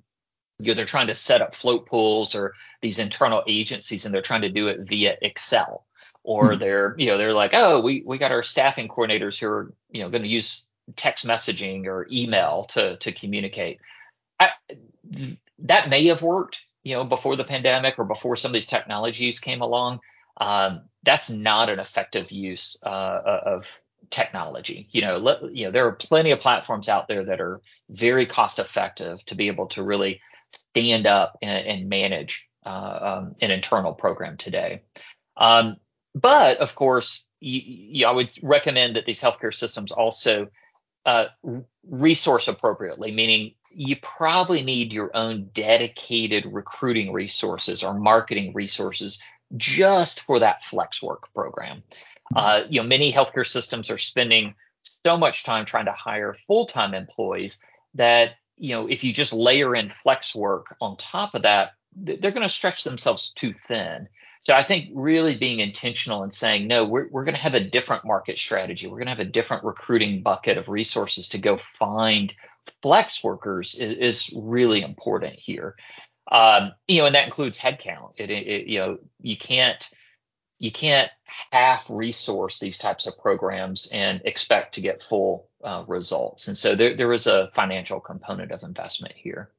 you 0.60 0.68
know 0.68 0.74
they're 0.76 0.86
trying 0.86 1.08
to 1.08 1.16
set 1.16 1.42
up 1.42 1.54
float 1.54 1.88
pools 1.88 2.36
or 2.36 2.54
these 2.82 3.00
internal 3.00 3.44
agencies 3.48 4.06
and 4.06 4.16
they're 4.16 4.22
trying 4.22 4.44
to 4.44 4.50
do 4.50 4.70
it 4.70 4.88
via 4.88 5.18
Excel 5.22 5.85
or 6.26 6.54
hmm. 6.54 6.60
they're 6.60 6.96
you 6.98 7.08
know 7.08 7.18
they're 7.18 7.34
like 7.34 7.52
oh 7.54 7.82
we 7.82 8.04
we 8.06 8.18
got 8.18 8.32
our 8.32 8.44
staffing 8.44 8.88
coordinators 8.88 9.40
who 9.40 9.48
are 9.48 9.74
you 9.92 10.02
know 10.02 10.10
going 10.10 10.24
to 10.24 10.28
use 10.28 10.66
text 10.96 11.26
messaging 11.26 11.88
or 11.88 12.08
email 12.12 12.66
to 12.70 12.98
to 12.98 13.12
communicate. 13.12 13.80
I, 14.40 14.50
that 15.60 15.90
may 15.90 16.06
have 16.08 16.22
worked 16.22 16.66
you 16.84 16.96
know 16.96 17.06
before 17.06 17.36
the 17.36 17.46
pandemic 17.46 17.98
or 17.98 18.04
before 18.06 18.36
some 18.36 18.50
of 18.50 18.54
these 18.54 18.68
technologies 18.68 19.40
came 19.40 19.62
along 19.62 20.02
um, 20.38 20.82
that's 21.04 21.30
not 21.30 21.70
an 21.70 21.80
effective 21.80 22.32
use 22.32 22.78
uh, 22.84 23.40
of 23.46 23.82
technology. 24.10 24.88
You 24.92 25.02
know, 25.02 25.18
let, 25.18 25.56
you 25.56 25.66
know, 25.66 25.72
there 25.72 25.88
are 25.88 25.94
plenty 25.94 26.32
of 26.32 26.40
platforms 26.40 26.90
out 26.90 27.08
there 27.08 27.26
that 27.26 27.42
are 27.42 27.62
very 27.90 28.26
cost 28.26 28.60
effective 28.60 29.24
to 29.26 29.36
be 29.36 29.48
able 29.48 29.68
to 29.68 29.84
really 29.84 30.22
stand 30.52 31.08
up 31.08 31.38
and, 31.42 31.68
and 31.68 31.90
manage 31.90 32.50
uh, 32.66 33.20
um, 33.20 33.36
an 33.42 33.52
internal 33.52 33.94
program 33.94 34.38
today. 34.38 34.84
Um, 35.38 35.78
but 36.16 36.58
of 36.60 36.74
course, 36.76 37.28
I 37.44 38.12
would 38.12 38.32
recommend 38.42 38.96
that 38.96 39.06
these 39.06 39.22
healthcare 39.22 39.54
systems 39.54 39.92
also 39.92 40.48
uh, 41.06 41.26
resource 41.88 42.48
appropriately, 42.48 43.12
meaning 43.12 43.54
you 43.70 43.98
probably 44.02 44.64
need 44.64 44.94
your 44.94 45.12
own 45.14 45.50
dedicated 45.54 46.46
recruiting 46.46 47.12
resources 47.12 47.84
or 47.84 47.94
marketing 47.94 48.54
resources 48.54 49.20
just 49.58 50.22
for 50.22 50.40
that 50.40 50.64
flex 50.64 51.04
work 51.04 51.32
program. 51.34 51.84
Uh, 52.34 52.64
you 52.70 52.82
know, 52.82 52.88
many 52.88 53.12
healthcare 53.12 53.46
systems 53.46 53.92
are 53.92 53.98
spending 53.98 54.56
so 55.06 55.18
much 55.18 55.44
time 55.44 55.66
trying 55.66 55.86
to 55.86 55.92
hire 55.92 56.34
full-time 56.48 56.94
employees 56.94 57.62
that 57.96 58.36
you 58.58 58.74
know 58.74 58.88
if 58.88 59.04
you 59.04 59.14
just 59.14 59.34
layer 59.34 59.76
in 59.76 59.90
flex 59.90 60.34
work 60.34 60.76
on 60.80 60.96
top 60.96 61.36
of 61.36 61.44
that, 61.44 61.72
they're 61.96 62.32
going 62.32 62.42
to 62.42 62.50
stretch 62.50 62.84
themselves 62.84 63.34
too 63.36 63.54
thin. 63.64 64.08
So 64.46 64.54
I 64.54 64.64
think 64.64 64.90
really 64.94 65.36
being 65.36 65.60
intentional 65.60 66.22
and 66.22 66.34
saying 66.34 66.68
no, 66.68 66.86
we're 66.86 67.08
we're 67.10 67.26
going 67.26 67.36
to 67.36 67.42
have 67.42 67.56
a 67.56 67.64
different 67.64 68.06
market 68.06 68.38
strategy. 68.38 68.86
We're 68.88 68.98
going 68.98 69.08
to 69.08 69.16
have 69.16 69.20
a 69.20 69.26
different 69.26 69.64
recruiting 69.64 70.22
bucket 70.22 70.58
of 70.58 70.70
resources 70.70 71.30
to 71.30 71.40
go 71.40 71.58
find 71.58 72.36
flex 72.82 73.24
workers 73.24 73.76
is, 73.76 73.98
is 73.98 74.34
really 74.36 74.82
important 74.82 75.34
here. 75.34 75.76
Um, 76.32 76.74
you 76.88 77.00
know, 77.00 77.08
and 77.08 77.16
that 77.16 77.26
includes 77.26 77.58
headcount. 77.58 78.14
It, 78.18 78.30
it, 78.30 78.68
you 78.68 78.80
know, 78.80 78.98
you 79.20 79.38
can't 79.38 79.90
you 80.60 80.72
can't 80.72 81.12
half 81.52 81.90
resource 81.90 82.60
these 82.60 82.78
types 82.78 83.08
of 83.08 83.18
programs 83.18 83.88
and 83.92 84.22
expect 84.26 84.76
to 84.76 84.82
get 84.82 85.02
full 85.02 85.50
uh, 85.64 85.84
results. 85.88 86.48
And 86.48 86.58
so 86.58 86.76
there 86.76 86.96
there 86.96 87.14
is 87.14 87.26
a 87.26 87.50
financial 87.54 88.00
component 88.00 88.52
of 88.52 88.64
investment 88.64 89.16
here. 89.16 89.50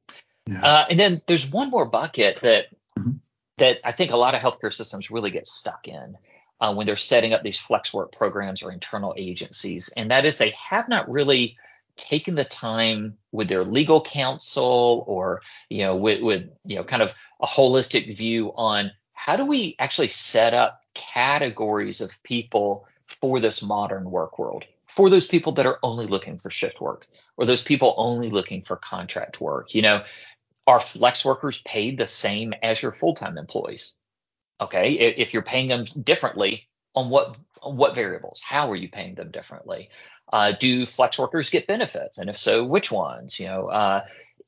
Yeah. 0.45 0.63
Uh, 0.63 0.85
and 0.89 0.99
then 0.99 1.21
there's 1.27 1.45
one 1.45 1.69
more 1.69 1.85
bucket 1.85 2.39
that 2.41 2.67
mm-hmm. 2.97 3.17
That 3.57 3.79
I 3.83 3.91
think 3.91 4.11
a 4.11 4.17
lot 4.17 4.35
of 4.35 4.41
healthcare 4.41 4.73
systems 4.73 5.11
really 5.11 5.31
get 5.31 5.47
stuck 5.47 5.87
in. 5.87 6.17
Uh, 6.59 6.73
when 6.73 6.87
they're 6.87 6.95
setting 6.95 7.33
up 7.33 7.43
these 7.43 7.57
flex 7.57 7.93
work 7.93 8.11
programs 8.11 8.63
or 8.63 8.71
internal 8.71 9.13
agencies, 9.15 9.89
and 9.95 10.09
that 10.09 10.25
is 10.25 10.39
they 10.39 10.55
have 10.69 10.89
not 10.89 11.07
really 11.07 11.55
taken 11.97 12.35
the 12.35 12.45
time 12.45 13.17
with 13.31 13.49
their 13.49 13.65
legal 13.65 14.01
counsel 14.01 15.03
or 15.07 15.41
you 15.69 15.79
know 15.79 15.95
with, 15.95 16.21
with 16.21 16.49
you 16.65 16.75
know 16.75 16.83
kind 16.83 17.01
of 17.01 17.13
a 17.41 17.47
holistic 17.47 18.15
view 18.15 18.53
on 18.55 18.91
how 19.13 19.35
do 19.35 19.45
we 19.45 19.75
actually 19.79 20.07
set 20.07 20.53
up 20.53 20.81
categories 20.93 22.01
of 22.01 22.23
people 22.23 22.87
for 23.21 23.39
this 23.39 23.61
modern 23.61 24.09
work 24.09 24.39
world 24.39 24.63
for 24.87 25.09
those 25.09 25.27
people 25.27 25.53
that 25.53 25.65
are 25.65 25.79
only 25.83 26.05
looking 26.05 26.37
for 26.37 26.49
shift 26.49 26.79
work 26.79 27.07
or 27.35 27.45
those 27.45 27.63
people 27.63 27.93
only 27.97 28.29
looking 28.29 28.61
for 28.61 28.75
contract 28.75 29.41
work 29.41 29.73
you 29.73 29.81
know 29.81 30.03
are 30.67 30.79
flex 30.79 31.25
workers 31.25 31.61
paid 31.63 31.97
the 31.97 32.05
same 32.05 32.53
as 32.61 32.81
your 32.81 32.91
full-time 32.91 33.37
employees 33.37 33.95
okay 34.61 34.93
if 34.93 35.33
you're 35.33 35.41
paying 35.41 35.67
them 35.67 35.85
differently 36.03 36.67
on 36.93 37.09
what 37.09 37.37
on 37.61 37.77
what 37.77 37.95
variables 37.95 38.41
how 38.41 38.69
are 38.69 38.75
you 38.75 38.89
paying 38.89 39.15
them 39.15 39.31
differently 39.31 39.89
uh, 40.31 40.53
do 40.59 40.85
flex 40.85 41.17
workers 41.17 41.49
get 41.49 41.67
benefits, 41.67 42.17
and 42.17 42.29
if 42.29 42.37
so, 42.37 42.63
which 42.65 42.91
ones? 42.91 43.39
You 43.39 43.47
know, 43.47 43.67
uh, 43.67 44.05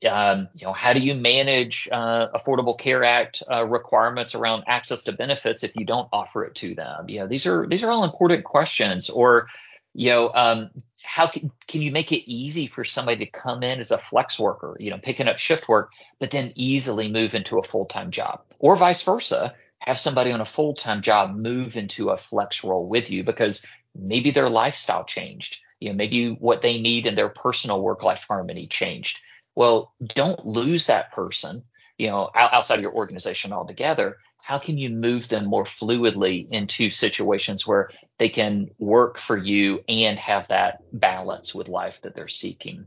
um, 0.08 0.48
you 0.54 0.66
know, 0.66 0.72
how 0.72 0.92
do 0.92 1.00
you 1.00 1.14
manage 1.14 1.88
uh, 1.90 2.28
Affordable 2.34 2.78
Care 2.78 3.02
Act 3.02 3.42
uh, 3.50 3.64
requirements 3.64 4.34
around 4.34 4.64
access 4.66 5.04
to 5.04 5.12
benefits 5.12 5.64
if 5.64 5.76
you 5.76 5.86
don't 5.86 6.08
offer 6.12 6.44
it 6.44 6.54
to 6.56 6.74
them? 6.74 7.08
You 7.08 7.20
know, 7.20 7.26
these 7.26 7.46
are 7.46 7.66
these 7.66 7.82
are 7.82 7.90
all 7.90 8.04
important 8.04 8.44
questions. 8.44 9.08
Or, 9.08 9.46
you 9.94 10.10
know, 10.10 10.30
um, 10.34 10.70
how 11.10 11.26
can, 11.26 11.50
can 11.66 11.82
you 11.82 11.90
make 11.90 12.12
it 12.12 12.30
easy 12.30 12.66
for 12.66 12.84
somebody 12.84 13.24
to 13.24 13.30
come 13.30 13.62
in 13.62 13.80
as 13.80 13.90
a 13.90 13.98
flex 13.98 14.38
worker, 14.38 14.76
you 14.78 14.90
know, 14.90 14.98
picking 14.98 15.28
up 15.28 15.38
shift 15.38 15.68
work, 15.68 15.90
but 16.18 16.30
then 16.30 16.52
easily 16.54 17.10
move 17.10 17.34
into 17.34 17.58
a 17.58 17.62
full 17.62 17.86
time 17.86 18.10
job, 18.10 18.42
or 18.58 18.76
vice 18.76 19.02
versa? 19.02 19.54
have 19.80 19.98
somebody 19.98 20.30
on 20.30 20.40
a 20.40 20.46
full-time 20.46 21.00
job 21.00 21.34
move 21.34 21.76
into 21.76 22.10
a 22.10 22.16
flex 22.16 22.62
role 22.62 22.86
with 22.86 23.10
you 23.10 23.24
because 23.24 23.66
maybe 23.94 24.30
their 24.30 24.48
lifestyle 24.48 25.04
changed. 25.04 25.60
You 25.80 25.88
know, 25.88 25.94
maybe 25.96 26.28
what 26.28 26.60
they 26.60 26.80
need 26.80 27.06
in 27.06 27.14
their 27.14 27.30
personal 27.30 27.80
work 27.80 28.02
life 28.02 28.26
harmony 28.28 28.66
changed. 28.66 29.20
Well, 29.54 29.92
don't 30.06 30.44
lose 30.44 30.86
that 30.86 31.12
person, 31.12 31.64
you 31.96 32.08
know, 32.08 32.30
outside 32.34 32.76
of 32.76 32.82
your 32.82 32.94
organization 32.94 33.52
altogether. 33.52 34.18
How 34.42 34.58
can 34.58 34.78
you 34.78 34.90
move 34.90 35.28
them 35.28 35.46
more 35.46 35.64
fluidly 35.64 36.48
into 36.50 36.90
situations 36.90 37.66
where 37.66 37.90
they 38.18 38.28
can 38.28 38.70
work 38.78 39.18
for 39.18 39.36
you 39.36 39.84
and 39.88 40.18
have 40.18 40.48
that 40.48 40.82
balance 40.92 41.54
with 41.54 41.68
life 41.68 42.00
that 42.02 42.14
they're 42.14 42.28
seeking? 42.28 42.86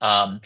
Um, 0.00 0.40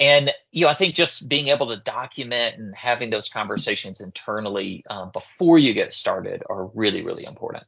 and 0.00 0.30
you 0.50 0.64
know, 0.64 0.70
I 0.70 0.74
think 0.74 0.94
just 0.94 1.28
being 1.28 1.48
able 1.48 1.68
to 1.68 1.76
document 1.76 2.58
and 2.58 2.74
having 2.74 3.10
those 3.10 3.28
conversations 3.28 4.00
internally 4.00 4.84
um, 4.88 5.10
before 5.12 5.58
you 5.58 5.74
get 5.74 5.92
started 5.92 6.42
are 6.48 6.66
really, 6.66 7.04
really 7.04 7.24
important. 7.24 7.64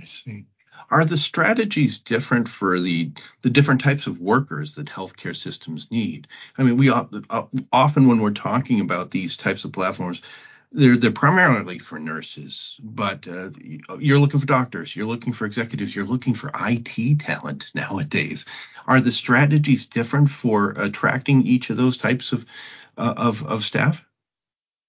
I 0.00 0.04
see. 0.04 0.44
Are 0.90 1.04
the 1.04 1.16
strategies 1.16 1.98
different 1.98 2.48
for 2.48 2.78
the 2.78 3.12
the 3.42 3.50
different 3.50 3.80
types 3.80 4.06
of 4.06 4.20
workers 4.20 4.74
that 4.74 4.86
healthcare 4.88 5.34
systems 5.34 5.90
need? 5.90 6.28
I 6.58 6.62
mean, 6.62 6.76
we 6.76 6.90
uh, 6.90 7.04
often 7.72 8.08
when 8.08 8.20
we're 8.20 8.30
talking 8.32 8.80
about 8.80 9.10
these 9.10 9.36
types 9.36 9.64
of 9.64 9.72
platforms, 9.72 10.20
they're 10.74 10.96
they're 10.96 11.12
primarily 11.12 11.78
for 11.78 11.98
nurses, 11.98 12.78
but 12.82 13.26
uh, 13.28 13.50
you're 13.98 14.18
looking 14.18 14.40
for 14.40 14.46
doctors, 14.46 14.94
you're 14.94 15.06
looking 15.06 15.32
for 15.32 15.46
executives, 15.46 15.94
you're 15.94 16.04
looking 16.04 16.34
for 16.34 16.50
IT 16.54 17.20
talent 17.20 17.70
nowadays. 17.74 18.44
Are 18.86 19.00
the 19.00 19.12
strategies 19.12 19.86
different 19.86 20.28
for 20.28 20.74
attracting 20.76 21.42
each 21.42 21.70
of 21.70 21.76
those 21.76 21.96
types 21.96 22.32
of 22.32 22.44
uh, 22.98 23.14
of 23.16 23.46
of 23.46 23.64
staff? 23.64 24.04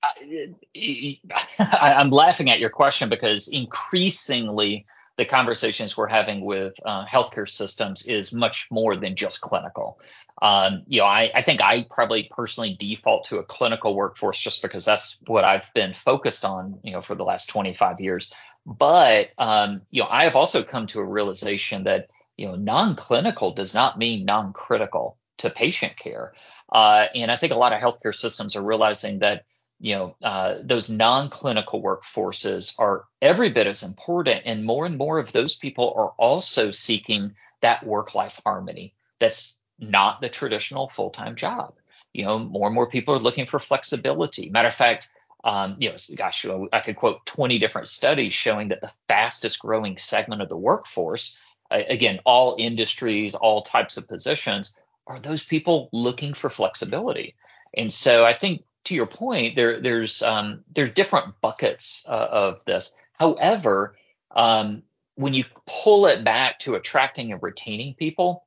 I, 0.04 1.20
I'm 1.60 2.10
laughing 2.10 2.50
at 2.50 2.60
your 2.60 2.72
question 2.72 3.08
because 3.08 3.48
increasingly 3.48 4.88
the 5.18 5.26
conversations 5.26 5.96
we're 5.96 6.08
having 6.08 6.44
with 6.44 6.76
uh, 6.86 7.06
healthcare 7.06 7.50
systems 7.50 8.06
is 8.06 8.34
much 8.34 8.68
more 8.72 8.96
than 8.96 9.16
just 9.16 9.42
clinical. 9.42 10.00
Um, 10.42 10.84
you 10.88 11.00
know, 11.00 11.06
I, 11.06 11.32
I, 11.34 11.42
think 11.42 11.62
I 11.62 11.86
probably 11.90 12.28
personally 12.30 12.76
default 12.78 13.26
to 13.26 13.38
a 13.38 13.44
clinical 13.44 13.96
workforce 13.96 14.40
just 14.40 14.62
because 14.62 14.84
that's 14.84 15.18
what 15.28 15.46
I've 15.46 15.74
been 15.74 15.94
focused 15.94 16.44
on, 16.44 16.80
you 16.84 16.92
know, 16.92 17.00
for 17.00 17.16
the 17.16 17.24
last 17.24 17.48
25 17.48 18.02
years. 18.02 18.34
But 18.66 19.30
um, 19.38 19.82
you 19.92 20.02
know, 20.02 20.10
I 20.10 20.24
have 20.24 20.36
also 20.36 20.64
come 20.64 20.88
to 20.88 21.00
a 21.00 21.06
realization 21.06 21.86
that 21.86 22.10
you 22.38 22.48
know, 22.48 22.56
non-clinical 22.56 23.52
does 23.52 23.74
not 23.74 23.98
mean 23.98 24.26
non-critical 24.26 25.18
to 25.38 25.50
patient 25.50 25.98
care. 25.98 26.34
Uh, 26.72 27.06
and 27.14 27.32
I 27.32 27.38
think 27.38 27.54
a 27.54 27.58
lot 27.58 27.74
of 27.74 27.82
healthcare 27.82 28.16
systems 28.16 28.56
are 28.56 28.64
realizing 28.64 29.20
that 29.20 29.46
you 29.86 29.94
know 29.96 30.16
uh, 30.24 30.56
those 30.64 30.90
non-clinical 30.90 31.82
workforces 31.82 32.74
are 32.80 33.06
every 33.22 33.50
bit 33.50 33.68
as 33.68 33.84
important 33.84 34.42
and 34.46 34.66
more 34.66 34.86
and 34.86 34.98
more 34.98 35.20
of 35.20 35.32
those 35.32 35.56
people 35.56 35.94
are 35.96 36.14
also 36.18 36.72
seeking 36.72 37.36
that 37.62 37.86
work-life 37.86 38.42
harmony 38.44 38.94
that's 39.20 39.60
not 39.80 40.22
the 40.22 40.30
traditional 40.30 40.88
full-time 40.88 41.36
job. 41.36 41.74
You 42.14 42.26
know 42.26 42.40
more 42.40 42.68
and 42.68 42.76
more 42.76 42.90
people 42.90 43.14
are 43.16 43.20
looking 43.20 43.46
for 43.46 43.60
flexibility. 43.60 44.50
Matter 44.50 44.70
of 44.70 44.74
fact 44.74 45.10
um, 45.44 45.76
you 45.80 45.90
know 45.90 45.98
gosh 46.16 46.46
i 46.74 46.80
could 46.80 46.96
quote 46.96 47.26
20 47.26 47.60
different 47.60 47.88
studies 47.88 48.34
showing 48.34 48.70
that 48.70 48.82
the 48.82 48.92
fastest 49.08 49.60
growing 49.60 49.98
segment 49.98 50.42
of 50.42 50.50
the 50.50 50.58
workforce 50.58 51.38
again 51.70 52.20
all 52.26 52.56
industries 52.58 53.36
all 53.36 53.62
types 53.62 53.98
of 53.98 54.08
positions 54.08 54.80
are 55.06 55.20
those 55.20 55.44
people 55.44 55.90
looking 55.92 56.34
for 56.34 56.50
flexibility. 56.50 57.36
And 57.78 57.94
so 57.94 58.24
i 58.26 58.34
think 58.34 58.64
to 58.86 58.96
your 58.96 59.08
point, 59.08 59.56
there 59.56 59.80
there's 59.82 60.22
um, 60.22 60.64
there's 60.74 60.92
different 60.92 61.40
buckets 61.42 62.06
uh, 62.08 62.28
of 62.32 62.64
this. 62.66 62.96
However, 63.14 63.96
um, 64.32 64.84
when 65.16 65.34
you 65.34 65.46
pull 65.66 66.08
it 66.08 66.24
back 66.24 66.60
to 66.60 66.76
attracting 66.76 67.32
and 67.32 67.42
retaining 67.42 67.96
people, 67.96 68.46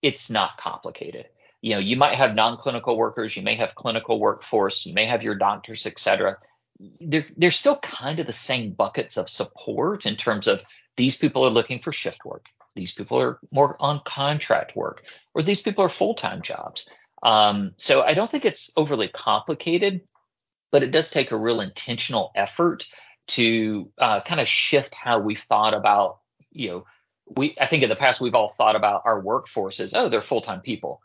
it's 0.00 0.30
not 0.30 0.56
complicated. 0.56 1.26
You 1.60 1.74
know, 1.74 1.80
you 1.80 1.96
might 1.96 2.14
have 2.14 2.34
non-clinical 2.34 2.96
workers, 2.96 3.36
you 3.36 3.42
may 3.42 3.54
have 3.56 3.74
clinical 3.74 4.18
workforce, 4.18 4.84
you 4.84 4.94
may 4.94 5.06
have 5.06 5.22
your 5.22 5.36
doctors, 5.36 5.86
et 5.86 5.98
cetera. 5.98 6.38
They're, 7.00 7.26
they're 7.36 7.52
still 7.52 7.76
kind 7.76 8.18
of 8.18 8.26
the 8.26 8.32
same 8.32 8.72
buckets 8.72 9.16
of 9.16 9.28
support 9.28 10.06
in 10.06 10.16
terms 10.16 10.48
of 10.48 10.64
these 10.96 11.16
people 11.18 11.44
are 11.44 11.50
looking 11.50 11.78
for 11.78 11.92
shift 11.92 12.24
work. 12.24 12.46
These 12.74 12.94
people 12.94 13.20
are 13.20 13.38
more 13.52 13.76
on 13.78 14.00
contract 14.04 14.74
work, 14.74 15.04
or 15.34 15.42
these 15.42 15.62
people 15.62 15.84
are 15.84 15.88
full-time 15.88 16.42
jobs. 16.42 16.88
Um, 17.22 17.72
so 17.76 18.02
I 18.02 18.14
don't 18.14 18.30
think 18.30 18.44
it's 18.44 18.72
overly 18.76 19.08
complicated, 19.08 20.02
but 20.70 20.82
it 20.82 20.90
does 20.90 21.10
take 21.10 21.30
a 21.30 21.36
real 21.36 21.60
intentional 21.60 22.32
effort 22.34 22.86
to 23.28 23.90
uh, 23.98 24.20
kind 24.22 24.40
of 24.40 24.48
shift 24.48 24.94
how 24.94 25.20
we 25.20 25.34
thought 25.34 25.74
about, 25.74 26.18
you 26.50 26.68
know, 26.68 26.84
we 27.36 27.56
I 27.60 27.66
think 27.66 27.82
in 27.82 27.88
the 27.88 27.96
past 27.96 28.20
we've 28.20 28.34
all 28.34 28.48
thought 28.48 28.76
about 28.76 29.02
our 29.04 29.20
workforce 29.20 29.80
as 29.80 29.94
oh 29.94 30.08
they're 30.08 30.20
full 30.20 30.40
time 30.40 30.60
people. 30.60 31.00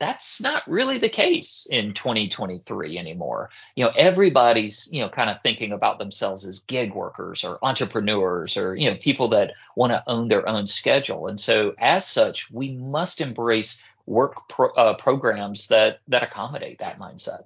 That's 0.00 0.40
not 0.40 0.68
really 0.68 0.98
the 0.98 1.08
case 1.08 1.68
in 1.70 1.94
2023 1.94 2.98
anymore. 2.98 3.50
You 3.76 3.84
know, 3.84 3.92
everybody's 3.96 4.88
you 4.90 5.00
know 5.00 5.08
kind 5.08 5.30
of 5.30 5.40
thinking 5.42 5.72
about 5.72 5.98
themselves 5.98 6.44
as 6.44 6.60
gig 6.60 6.92
workers 6.92 7.44
or 7.44 7.58
entrepreneurs 7.62 8.56
or 8.56 8.74
you 8.74 8.90
know 8.90 8.96
people 8.96 9.28
that 9.28 9.52
want 9.76 9.92
to 9.92 10.02
own 10.06 10.28
their 10.28 10.48
own 10.48 10.66
schedule. 10.66 11.28
And 11.28 11.40
so 11.40 11.74
as 11.78 12.06
such, 12.06 12.50
we 12.50 12.72
must 12.72 13.20
embrace 13.20 13.82
work 14.06 14.48
pro, 14.48 14.70
uh, 14.70 14.94
programs 14.94 15.68
that 15.68 16.00
that 16.08 16.22
accommodate 16.22 16.78
that 16.78 16.98
mindset. 16.98 17.44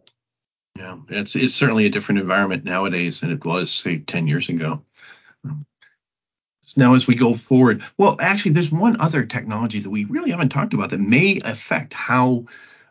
Yeah, 0.77 0.99
it's 1.09 1.37
it's 1.37 1.55
certainly 1.55 1.87
a 1.87 1.91
different 1.91 2.21
environment 2.21 2.65
nowadays 2.65 3.21
than 3.21 3.31
it 3.31 3.45
was 3.45 3.71
say 3.71 3.99
10 3.99 4.27
years 4.27 4.49
ago. 4.49 4.83
So 6.61 6.81
Now, 6.81 6.95
as 6.95 7.07
we 7.07 7.15
go 7.15 7.33
forward, 7.33 7.83
well, 7.97 8.17
actually, 8.21 8.53
there's 8.53 8.73
one 8.73 9.01
other 9.01 9.25
technology 9.25 9.79
that 9.81 9.91
we 9.91 10.05
really 10.05 10.31
haven't 10.33 10.49
talked 10.49 10.75
about 10.75 10.91
that 10.91 11.01
may 11.01 11.41
affect 11.45 11.95
how 11.95 12.45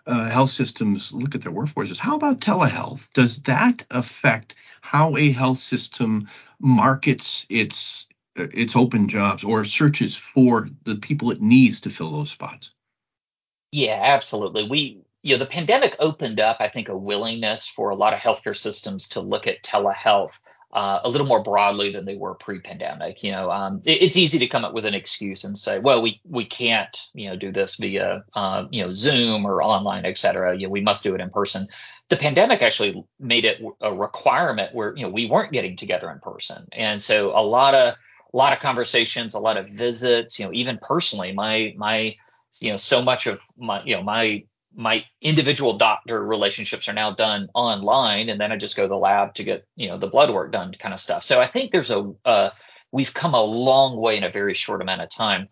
uh, 0.08 0.30
health 0.30 0.50
systems 0.50 1.14
look 1.14 1.36
at 1.36 1.42
their 1.42 1.52
workforces. 1.52 1.98
How 1.98 2.16
about 2.16 2.40
telehealth? 2.40 3.12
Does 3.14 3.42
that 3.44 3.86
affect 3.92 4.56
how 4.82 5.18
a 5.18 5.32
health 5.32 5.58
system 5.58 6.28
markets 6.60 7.46
its 7.50 8.08
uh, 8.38 8.48
its 8.54 8.76
open 8.76 9.08
jobs 9.08 9.44
or 9.44 9.66
searches 9.66 10.16
for 10.16 10.70
the 10.84 10.96
people 10.96 11.32
it 11.32 11.42
needs 11.42 11.82
to 11.82 11.90
fill 11.90 12.12
those 12.12 12.32
spots? 12.32 12.74
Yeah, 13.76 14.00
absolutely. 14.02 14.68
We, 14.70 15.02
you 15.22 15.34
know, 15.34 15.40
the 15.40 15.46
pandemic 15.46 15.98
opened 16.00 16.40
up, 16.40 16.58
I 16.62 16.70
think, 16.70 16.88
a 16.88 16.98
willingness 16.98 17.68
for 17.68 17.90
a 17.90 17.96
lot 17.96 18.14
of 18.14 18.20
healthcare 18.20 18.56
systems 18.56 19.10
to 19.10 19.20
look 19.22 19.48
at 19.48 19.64
telehealth 19.64 20.40
uh, 20.72 21.02
a 21.04 21.10
little 21.10 21.28
more 21.28 21.44
broadly 21.44 21.92
than 21.92 22.06
they 22.06 22.16
were 22.16 22.36
pre-pandemic. 22.36 23.22
You 23.22 23.32
know, 23.34 23.52
um, 23.52 23.82
it, 23.84 24.02
it's 24.02 24.16
easy 24.18 24.40
to 24.40 24.48
come 24.48 24.64
up 24.64 24.74
with 24.74 24.86
an 24.86 24.94
excuse 24.94 25.44
and 25.44 25.58
say, 25.58 25.80
well, 25.80 26.02
we 26.02 26.22
we 26.24 26.46
can't, 26.46 26.98
you 27.14 27.30
know, 27.30 27.36
do 27.36 27.52
this 27.52 27.76
via, 27.76 28.24
uh, 28.34 28.66
you 28.72 28.84
know, 28.84 28.94
Zoom 28.94 29.46
or 29.46 29.62
online, 29.62 30.06
et 30.06 30.18
cetera. 30.18 30.56
You 30.58 30.68
know, 30.68 30.72
we 30.72 30.82
must 30.82 31.04
do 31.04 31.14
it 31.16 31.22
in 31.22 31.30
person. 31.30 31.68
The 32.10 32.18
pandemic 32.18 32.62
actually 32.62 33.04
made 33.20 33.46
it 33.46 33.62
a 33.82 33.94
requirement 33.94 34.74
where 34.74 34.96
you 34.96 35.04
know 35.04 35.10
we 35.10 35.26
weren't 35.28 35.52
getting 35.54 35.76
together 35.76 36.10
in 36.12 36.20
person, 36.20 36.68
and 36.72 37.02
so 37.02 37.32
a 37.38 37.44
lot 37.44 37.74
of 37.76 37.96
a 38.34 38.38
lot 38.38 38.54
of 38.54 38.60
conversations, 38.60 39.34
a 39.34 39.40
lot 39.40 39.58
of 39.58 39.68
visits. 39.70 40.40
You 40.40 40.46
know, 40.46 40.54
even 40.54 40.78
personally, 40.82 41.34
my 41.34 41.74
my 41.78 42.16
you 42.60 42.72
know 42.72 42.78
so 42.78 43.02
much 43.02 43.28
of 43.28 43.42
my 43.58 43.84
you 43.84 43.96
know 43.96 44.04
my 44.04 44.44
my 44.74 45.06
individual 45.22 45.78
doctor 45.78 46.24
relationships 46.26 46.90
are 46.90 46.94
now 46.94 47.12
done 47.12 47.48
online 47.54 48.30
and 48.30 48.40
then 48.40 48.52
i 48.52 48.58
just 48.58 48.76
go 48.76 48.84
to 48.84 48.90
the 48.90 48.98
lab 48.98 49.34
to 49.34 49.44
get 49.44 49.66
you 49.76 49.88
know 49.88 49.98
the 49.98 50.08
blood 50.08 50.34
work 50.34 50.52
done 50.52 50.74
kind 50.78 50.94
of 50.94 51.00
stuff. 51.00 51.24
So 51.24 51.40
i 51.40 51.48
think 51.48 51.72
there's 51.72 51.92
a 51.92 52.14
uh, 52.26 52.50
we've 52.92 53.14
come 53.14 53.34
a 53.34 53.44
long 53.44 53.98
way 53.98 54.18
in 54.18 54.24
a 54.24 54.32
very 54.32 54.54
short 54.54 54.82
amount 54.82 55.02
of 55.02 55.10
time. 55.10 55.48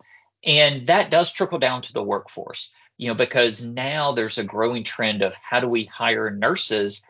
And 0.46 0.86
that 0.88 1.10
does 1.10 1.32
trickle 1.32 1.58
down 1.58 1.82
to 1.82 1.92
the 1.92 2.02
workforce 2.02 2.72
you 2.96 3.08
know 3.08 3.14
because 3.14 3.64
now 3.64 4.12
there's 4.12 4.38
a 4.38 4.44
growing 4.44 4.84
trend 4.84 5.22
of 5.22 5.34
how 5.34 5.60
do 5.60 5.68
we 5.68 5.84
hire 5.84 6.30
nurses 6.30 7.02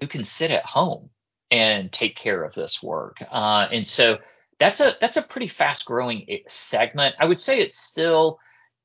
who 0.00 0.06
can 0.06 0.24
sit 0.24 0.50
at 0.50 0.64
home 0.64 1.10
and 1.50 1.92
take 1.92 2.16
care 2.16 2.42
of 2.42 2.54
this 2.54 2.82
work? 2.82 3.18
Uh, 3.30 3.66
and 3.70 3.86
so 3.86 4.18
that's 4.58 4.80
a 4.80 4.94
that's 5.00 5.16
a 5.16 5.22
pretty 5.22 5.48
fast 5.48 5.84
growing 5.84 6.26
segment. 6.46 7.16
I 7.18 7.26
would 7.26 7.40
say 7.40 7.60
it's 7.60 7.76
still 7.76 8.38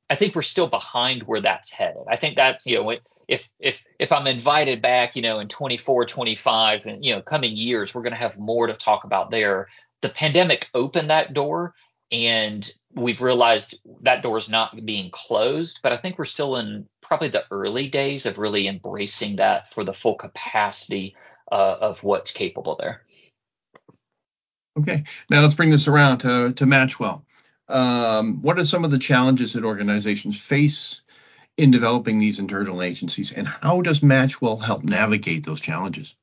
I 0.10 0.16
think 0.16 0.36
we're 0.36 0.44
still 0.44 0.68
behind 0.68 1.24
where 1.24 1.42
that's 1.42 1.72
headed. 1.72 2.04
I 2.10 2.16
think 2.18 2.36
that's, 2.36 2.66
you 2.66 2.76
know, 2.76 2.98
if 3.28 3.50
if 3.60 3.84
if 4.00 4.12
I'm 4.12 4.28
invited 4.28 4.82
back, 4.82 5.16
you 5.16 5.22
know, 5.22 5.40
in 5.40 5.48
24, 5.48 6.06
25 6.06 6.86
and 6.86 7.04
you 7.04 7.16
know, 7.16 7.22
coming 7.22 7.56
years, 7.56 7.94
we're 7.94 8.04
going 8.04 8.14
to 8.14 8.20
have 8.20 8.38
more 8.38 8.68
to 8.68 8.74
talk 8.74 9.04
about 9.04 9.32
there. 9.32 9.68
The 10.02 10.10
pandemic 10.10 10.70
opened 10.74 11.10
that 11.10 11.34
door 11.34 11.74
and 12.12 12.70
we've 12.94 13.22
realized 13.22 13.80
that 14.02 14.22
door 14.22 14.38
is 14.38 14.50
not 14.50 14.86
being 14.86 15.10
closed, 15.10 15.80
but 15.82 15.92
I 15.92 15.98
think 15.98 16.18
we're 16.18 16.26
still 16.26 16.56
in 16.58 16.88
probably 17.02 17.30
the 17.30 17.46
early 17.52 17.90
days 17.90 18.26
of 18.26 18.38
really 18.38 18.68
embracing 18.68 19.38
that 19.38 19.74
for 19.74 19.84
the 19.84 19.94
full 19.94 20.16
capacity 20.16 21.16
uh, 21.52 21.78
of 21.82 22.04
what's 22.04 22.32
capable 22.32 22.76
there. 22.76 23.02
Okay, 24.78 25.04
now 25.30 25.42
let's 25.42 25.56
bring 25.56 25.72
this 25.72 25.88
around 25.88 26.20
to, 26.20 26.54
to 26.54 26.66
Matchwell. 26.66 27.24
Um, 27.68 28.42
what 28.42 28.60
are 28.60 28.66
some 28.66 28.86
of 28.86 28.92
the 28.92 29.00
challenges 29.00 29.54
that 29.54 29.64
organizations 29.64 30.40
face 30.40 31.02
in 31.58 31.72
developing 31.72 32.20
these 32.20 32.40
internal 32.40 32.82
agencies, 32.82 33.32
and 33.32 33.48
how 33.48 33.82
does 33.82 34.02
Matchwell 34.02 34.62
help 34.62 34.84
navigate 34.84 35.46
those 35.46 35.62
challenges? 35.62 36.16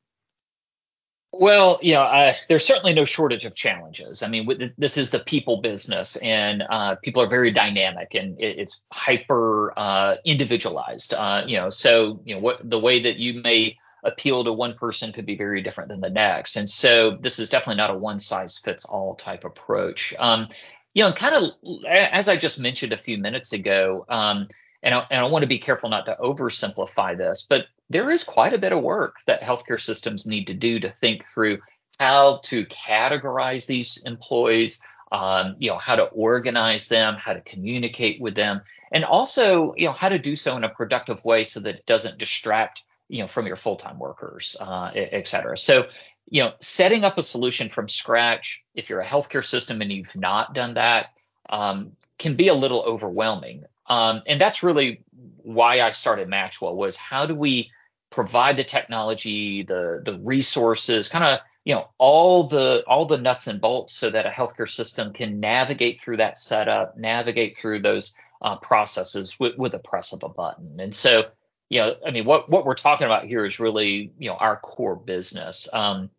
Well, 1.34 1.80
uh, 1.82 2.34
there's 2.48 2.66
certainly 2.66 2.92
no 2.92 3.06
shortage 3.06 3.46
of 3.46 3.54
challenges. 3.54 4.22
I 4.22 4.28
mean, 4.28 4.74
this 4.76 4.98
is 4.98 5.10
the 5.10 5.18
people 5.18 5.62
business, 5.62 6.16
and 6.16 6.62
uh, 6.68 6.96
people 6.96 7.22
are 7.22 7.28
very 7.28 7.50
dynamic, 7.50 8.14
and 8.14 8.38
it, 8.38 8.58
it's 8.58 8.82
hyper 8.92 9.72
uh, 9.74 10.16
individualized. 10.26 11.14
Uh, 11.14 11.44
you 11.46 11.56
know, 11.56 11.70
so 11.70 12.20
you 12.26 12.34
know 12.34 12.40
what 12.42 12.68
the 12.68 12.78
way 12.78 13.04
that 13.04 13.16
you 13.16 13.40
may 13.40 13.78
appeal 14.04 14.44
to 14.44 14.52
one 14.52 14.74
person 14.74 15.12
could 15.12 15.24
be 15.24 15.36
very 15.38 15.62
different 15.62 15.88
than 15.88 16.02
the 16.02 16.10
next, 16.10 16.56
and 16.56 16.68
so 16.68 17.16
this 17.18 17.38
is 17.38 17.48
definitely 17.48 17.76
not 17.76 17.90
a 17.90 17.96
one 17.96 18.20
size 18.20 18.58
fits 18.58 18.84
all 18.84 19.14
type 19.14 19.44
approach. 19.44 20.12
Um, 20.18 20.48
you 20.94 21.02
know, 21.02 21.12
kind 21.12 21.34
of 21.34 21.84
as 21.86 22.28
I 22.28 22.36
just 22.36 22.60
mentioned 22.60 22.92
a 22.92 22.98
few 22.98 23.18
minutes 23.18 23.52
ago, 23.52 24.04
um, 24.08 24.48
and 24.82 24.94
I, 24.94 25.06
and 25.10 25.20
I 25.20 25.28
want 25.28 25.42
to 25.42 25.48
be 25.48 25.58
careful 25.58 25.88
not 25.88 26.06
to 26.06 26.16
oversimplify 26.20 27.16
this, 27.16 27.46
but 27.48 27.66
there 27.88 28.10
is 28.10 28.24
quite 28.24 28.52
a 28.52 28.58
bit 28.58 28.72
of 28.72 28.82
work 28.82 29.16
that 29.26 29.42
healthcare 29.42 29.80
systems 29.80 30.26
need 30.26 30.46
to 30.48 30.54
do 30.54 30.80
to 30.80 30.88
think 30.88 31.24
through 31.24 31.58
how 31.98 32.40
to 32.44 32.66
categorize 32.66 33.66
these 33.66 34.02
employees, 34.04 34.82
um, 35.12 35.54
you 35.58 35.70
know, 35.70 35.78
how 35.78 35.94
to 35.94 36.04
organize 36.04 36.88
them, 36.88 37.14
how 37.14 37.32
to 37.32 37.40
communicate 37.42 38.20
with 38.20 38.34
them, 38.34 38.60
and 38.92 39.04
also, 39.04 39.74
you 39.76 39.86
know, 39.86 39.92
how 39.92 40.08
to 40.08 40.18
do 40.18 40.34
so 40.36 40.56
in 40.56 40.64
a 40.64 40.68
productive 40.68 41.24
way 41.24 41.44
so 41.44 41.60
that 41.60 41.76
it 41.76 41.86
doesn't 41.86 42.18
distract, 42.18 42.82
you 43.12 43.18
know, 43.18 43.26
from 43.26 43.46
your 43.46 43.56
full-time 43.56 43.98
workers, 43.98 44.56
uh, 44.58 44.90
et 44.94 45.28
cetera. 45.28 45.58
So, 45.58 45.86
you 46.30 46.42
know, 46.42 46.52
setting 46.60 47.04
up 47.04 47.18
a 47.18 47.22
solution 47.22 47.68
from 47.68 47.86
scratch, 47.86 48.64
if 48.74 48.88
you're 48.88 49.00
a 49.00 49.06
healthcare 49.06 49.44
system 49.44 49.82
and 49.82 49.92
you've 49.92 50.16
not 50.16 50.54
done 50.54 50.74
that, 50.74 51.08
um, 51.50 51.92
can 52.18 52.36
be 52.36 52.48
a 52.48 52.54
little 52.54 52.80
overwhelming. 52.80 53.64
Um, 53.86 54.22
and 54.26 54.40
that's 54.40 54.62
really 54.62 55.02
why 55.42 55.82
I 55.82 55.92
started 55.92 56.28
Matchwell 56.28 56.74
was 56.74 56.96
how 56.96 57.26
do 57.26 57.34
we 57.34 57.70
provide 58.08 58.56
the 58.56 58.64
technology, 58.64 59.62
the 59.62 60.00
the 60.02 60.18
resources, 60.18 61.10
kind 61.10 61.24
of 61.24 61.40
you 61.64 61.74
know 61.74 61.88
all 61.98 62.48
the 62.48 62.82
all 62.86 63.04
the 63.04 63.18
nuts 63.18 63.46
and 63.46 63.60
bolts 63.60 63.92
so 63.92 64.08
that 64.08 64.24
a 64.24 64.30
healthcare 64.30 64.70
system 64.70 65.12
can 65.12 65.38
navigate 65.38 66.00
through 66.00 66.16
that 66.16 66.38
setup, 66.38 66.96
navigate 66.96 67.56
through 67.56 67.80
those 67.82 68.16
uh, 68.40 68.56
processes 68.56 69.38
with, 69.38 69.58
with 69.58 69.74
a 69.74 69.78
press 69.78 70.14
of 70.14 70.22
a 70.22 70.30
button. 70.30 70.80
And 70.80 70.94
so, 70.94 71.24
you 71.72 71.78
know, 71.78 71.94
I 72.06 72.10
mean, 72.10 72.26
what 72.26 72.50
what 72.50 72.66
we're 72.66 72.74
talking 72.74 73.06
about 73.06 73.24
here 73.24 73.46
is 73.46 73.58
really 73.58 74.12
you 74.18 74.28
know 74.28 74.36
our 74.36 74.58
core 74.58 74.94
business. 74.94 75.70
Um, 75.72 76.10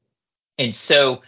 and 0.57 0.73
so 0.73 1.21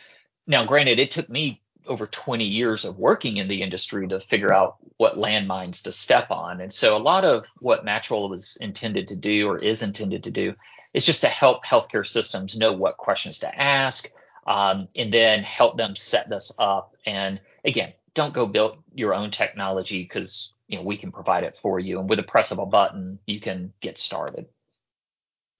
now, 0.47 0.65
granted, 0.65 0.97
it 0.97 1.11
took 1.11 1.29
me 1.29 1.61
over 1.85 2.07
20 2.07 2.43
years 2.43 2.85
of 2.85 2.97
working 2.97 3.37
in 3.37 3.47
the 3.47 3.61
industry 3.61 4.07
to 4.07 4.19
figure 4.19 4.51
out 4.51 4.77
what 4.97 5.13
landmines 5.13 5.83
to 5.83 5.91
step 5.91 6.31
on. 6.31 6.59
And 6.59 6.73
so 6.73 6.97
a 6.97 6.97
lot 6.97 7.23
of 7.23 7.45
what 7.59 7.85
Matchwell 7.85 8.27
was 8.27 8.57
intended 8.59 9.09
to 9.09 9.15
do 9.15 9.47
or 9.47 9.59
is 9.59 9.83
intended 9.83 10.23
to 10.23 10.31
do 10.31 10.55
is 10.91 11.05
just 11.05 11.21
to 11.21 11.27
help 11.27 11.63
healthcare 11.63 12.07
systems 12.07 12.57
know 12.57 12.73
what 12.73 12.97
questions 12.97 13.41
to 13.41 13.61
ask 13.61 14.09
um, 14.47 14.87
and 14.95 15.13
then 15.13 15.43
help 15.43 15.77
them 15.77 15.95
set 15.95 16.31
this 16.31 16.51
up. 16.57 16.95
And 17.05 17.39
again, 17.63 17.93
don't 18.15 18.33
go 18.33 18.47
build 18.47 18.79
your 18.95 19.13
own 19.13 19.29
technology 19.29 20.01
because 20.01 20.54
you 20.67 20.77
know 20.77 20.83
we 20.83 20.97
can 20.97 21.11
provide 21.11 21.43
it 21.43 21.55
for 21.55 21.79
you. 21.79 21.99
And 21.99 22.09
with 22.09 22.19
a 22.19 22.23
press 22.23 22.51
of 22.51 22.59
a 22.59 22.65
button, 22.65 23.19
you 23.25 23.39
can 23.39 23.73
get 23.81 23.97
started. 23.97 24.47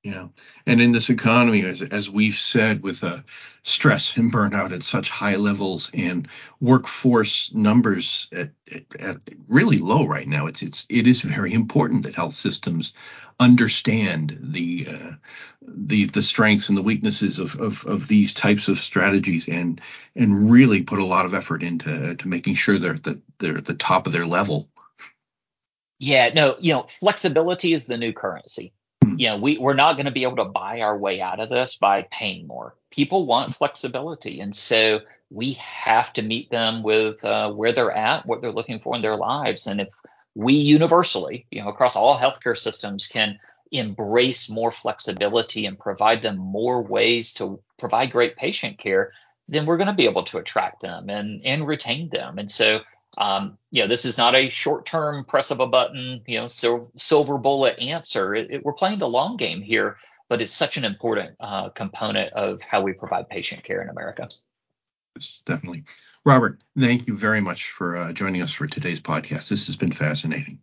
Yeah, 0.06 0.28
and 0.68 0.80
in 0.82 0.92
this 0.92 1.10
economy, 1.10 1.66
as, 1.66 1.82
as 1.82 2.12
we've 2.12 2.36
said, 2.36 2.84
with 2.84 3.04
uh, 3.04 3.22
stress 3.64 4.16
and 4.18 4.32
burnout 4.32 4.72
at 4.72 4.84
such 4.84 5.10
high 5.10 5.36
levels 5.36 5.90
and 5.96 6.28
workforce 6.62 7.52
numbers 7.56 8.28
at, 8.32 8.52
at, 8.72 8.84
at, 9.00 9.18
really 9.48 9.80
low 9.80 10.06
right 10.06 10.28
now, 10.28 10.46
it's 10.46 10.62
it's 10.62 10.86
it 10.90 11.08
is 11.08 11.22
very 11.22 11.54
important 11.54 12.04
that 12.04 12.14
health 12.14 12.36
systems 12.36 12.94
understand 13.40 14.38
the 14.40 14.86
uh, 14.88 15.12
the 15.68 16.06
the 16.06 16.22
strengths 16.22 16.70
and 16.70 16.78
the 16.78 16.84
weaknesses 16.84 17.40
of, 17.40 17.60
of 17.60 17.84
of 17.86 18.08
these 18.08 18.32
types 18.32 18.68
of 18.68 18.78
strategies 18.78 19.48
and 19.48 19.82
and 20.16 20.52
really 20.52 20.84
put 20.84 21.00
a 21.00 21.06
lot 21.06 21.26
of 21.26 21.34
effort 21.34 21.64
into 21.64 22.14
to 22.14 22.28
making 22.28 22.54
sure 22.54 22.78
they're 22.78 22.94
that 22.94 23.20
they're 23.40 23.58
at 23.58 23.66
the 23.66 23.74
top 23.74 24.06
of 24.06 24.14
their 24.14 24.28
level. 24.28 24.70
Yeah, 26.00 26.32
no, 26.34 26.56
you 26.60 26.74
know, 26.74 26.88
flexibility 27.00 27.74
is 27.74 27.88
the 27.88 27.98
new 27.98 28.14
currency 28.14 28.74
you 29.18 29.30
know, 29.30 29.38
we, 29.38 29.58
we're 29.58 29.74
not 29.74 29.94
going 29.94 30.06
to 30.06 30.12
be 30.12 30.24
able 30.24 30.38
to 30.38 30.46
buy 30.46 30.82
our 30.82 30.98
way 30.98 31.22
out 31.22 31.40
of 31.40 31.50
this 31.50 31.76
by 31.76 32.08
paying 32.12 32.48
more. 32.48 32.76
People 32.92 33.26
want 33.26 33.56
flexibility. 33.56 34.40
And 34.40 34.56
so 34.56 35.00
we 35.30 35.54
have 35.54 36.14
to 36.14 36.22
meet 36.22 36.50
them 36.50 36.84
with 36.84 37.24
uh, 37.24 37.52
where 37.52 37.72
they're 37.72 37.92
at, 37.92 38.26
what 38.26 38.42
they're 38.42 38.52
looking 38.52 38.80
for 38.80 38.96
in 38.96 39.02
their 39.02 39.18
lives. 39.18 39.68
And 39.68 39.82
if 39.82 39.90
we 40.34 40.54
universally, 40.54 41.46
you 41.52 41.62
know, 41.62 41.70
across 41.70 41.96
all 41.96 42.18
healthcare 42.18 42.58
systems 42.58 43.08
can 43.08 43.40
embrace 43.72 44.50
more 44.50 44.72
flexibility 44.72 45.66
and 45.66 45.80
provide 45.80 46.22
them 46.22 46.38
more 46.38 46.84
ways 46.84 47.34
to 47.34 47.60
provide 47.78 48.12
great 48.12 48.36
patient 48.36 48.78
care, 48.78 49.12
then 49.48 49.66
we're 49.66 49.78
going 49.78 49.88
to 49.88 49.94
be 49.94 50.08
able 50.08 50.24
to 50.24 50.38
attract 50.38 50.82
them 50.82 51.10
and, 51.10 51.42
and 51.46 51.68
retain 51.68 52.10
them. 52.10 52.38
And 52.38 52.50
so 52.50 52.80
um, 53.18 53.58
you 53.72 53.82
know, 53.82 53.88
this 53.88 54.06
is 54.06 54.18
not 54.18 54.36
a 54.36 54.50
short-term 54.50 55.26
press 55.26 55.52
of 55.52 55.60
a 55.60 55.68
button, 55.68 56.22
you 56.28 56.40
know, 56.40 56.48
sil- 56.48 56.92
silver 56.96 57.38
bullet 57.38 57.80
answer. 57.80 58.36
It, 58.36 58.52
it, 58.52 58.66
we're 58.66 58.74
playing 58.74 59.00
the 59.00 59.10
long 59.10 59.38
game 59.38 59.62
here, 59.62 59.98
but 60.30 60.42
it's 60.42 60.52
such 60.52 60.78
an 60.78 60.86
important 60.86 61.36
uh, 61.40 61.70
component 61.70 62.34
of 62.34 62.62
how 62.62 62.82
we 62.82 62.94
provide 62.94 63.30
patient 63.30 63.64
care 63.64 63.82
in 63.82 63.90
America. 63.90 64.28
Yes, 65.16 65.42
definitely. 65.46 65.84
Robert, 66.26 66.62
thank 66.78 67.08
you 67.08 67.16
very 67.16 67.42
much 67.42 67.70
for 67.72 67.96
uh, 67.96 68.14
joining 68.14 68.42
us 68.42 68.52
for 68.52 68.68
today's 68.68 69.00
podcast. 69.00 69.50
This 69.50 69.68
has 69.68 69.76
been 69.76 69.92
fascinating. 69.92 70.60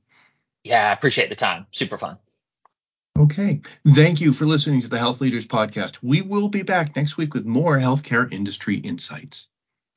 Yeah, 0.64 0.90
I 0.90 0.92
appreciate 0.92 1.30
the 1.30 1.36
time. 1.36 1.66
Super 1.72 1.98
fun. 1.98 2.16
Okay. 3.18 3.60
Thank 3.94 4.20
you 4.20 4.32
for 4.32 4.46
listening 4.46 4.80
to 4.80 4.88
the 4.88 4.96
HealthLeaders 4.96 5.46
Podcast. 5.46 5.98
We 6.02 6.22
will 6.22 6.48
be 6.48 6.62
back 6.62 6.96
next 6.96 7.16
week 7.16 7.34
with 7.34 7.44
more 7.44 7.78
healthcare 7.78 8.32
industry 8.32 8.76
insights. 8.76 9.48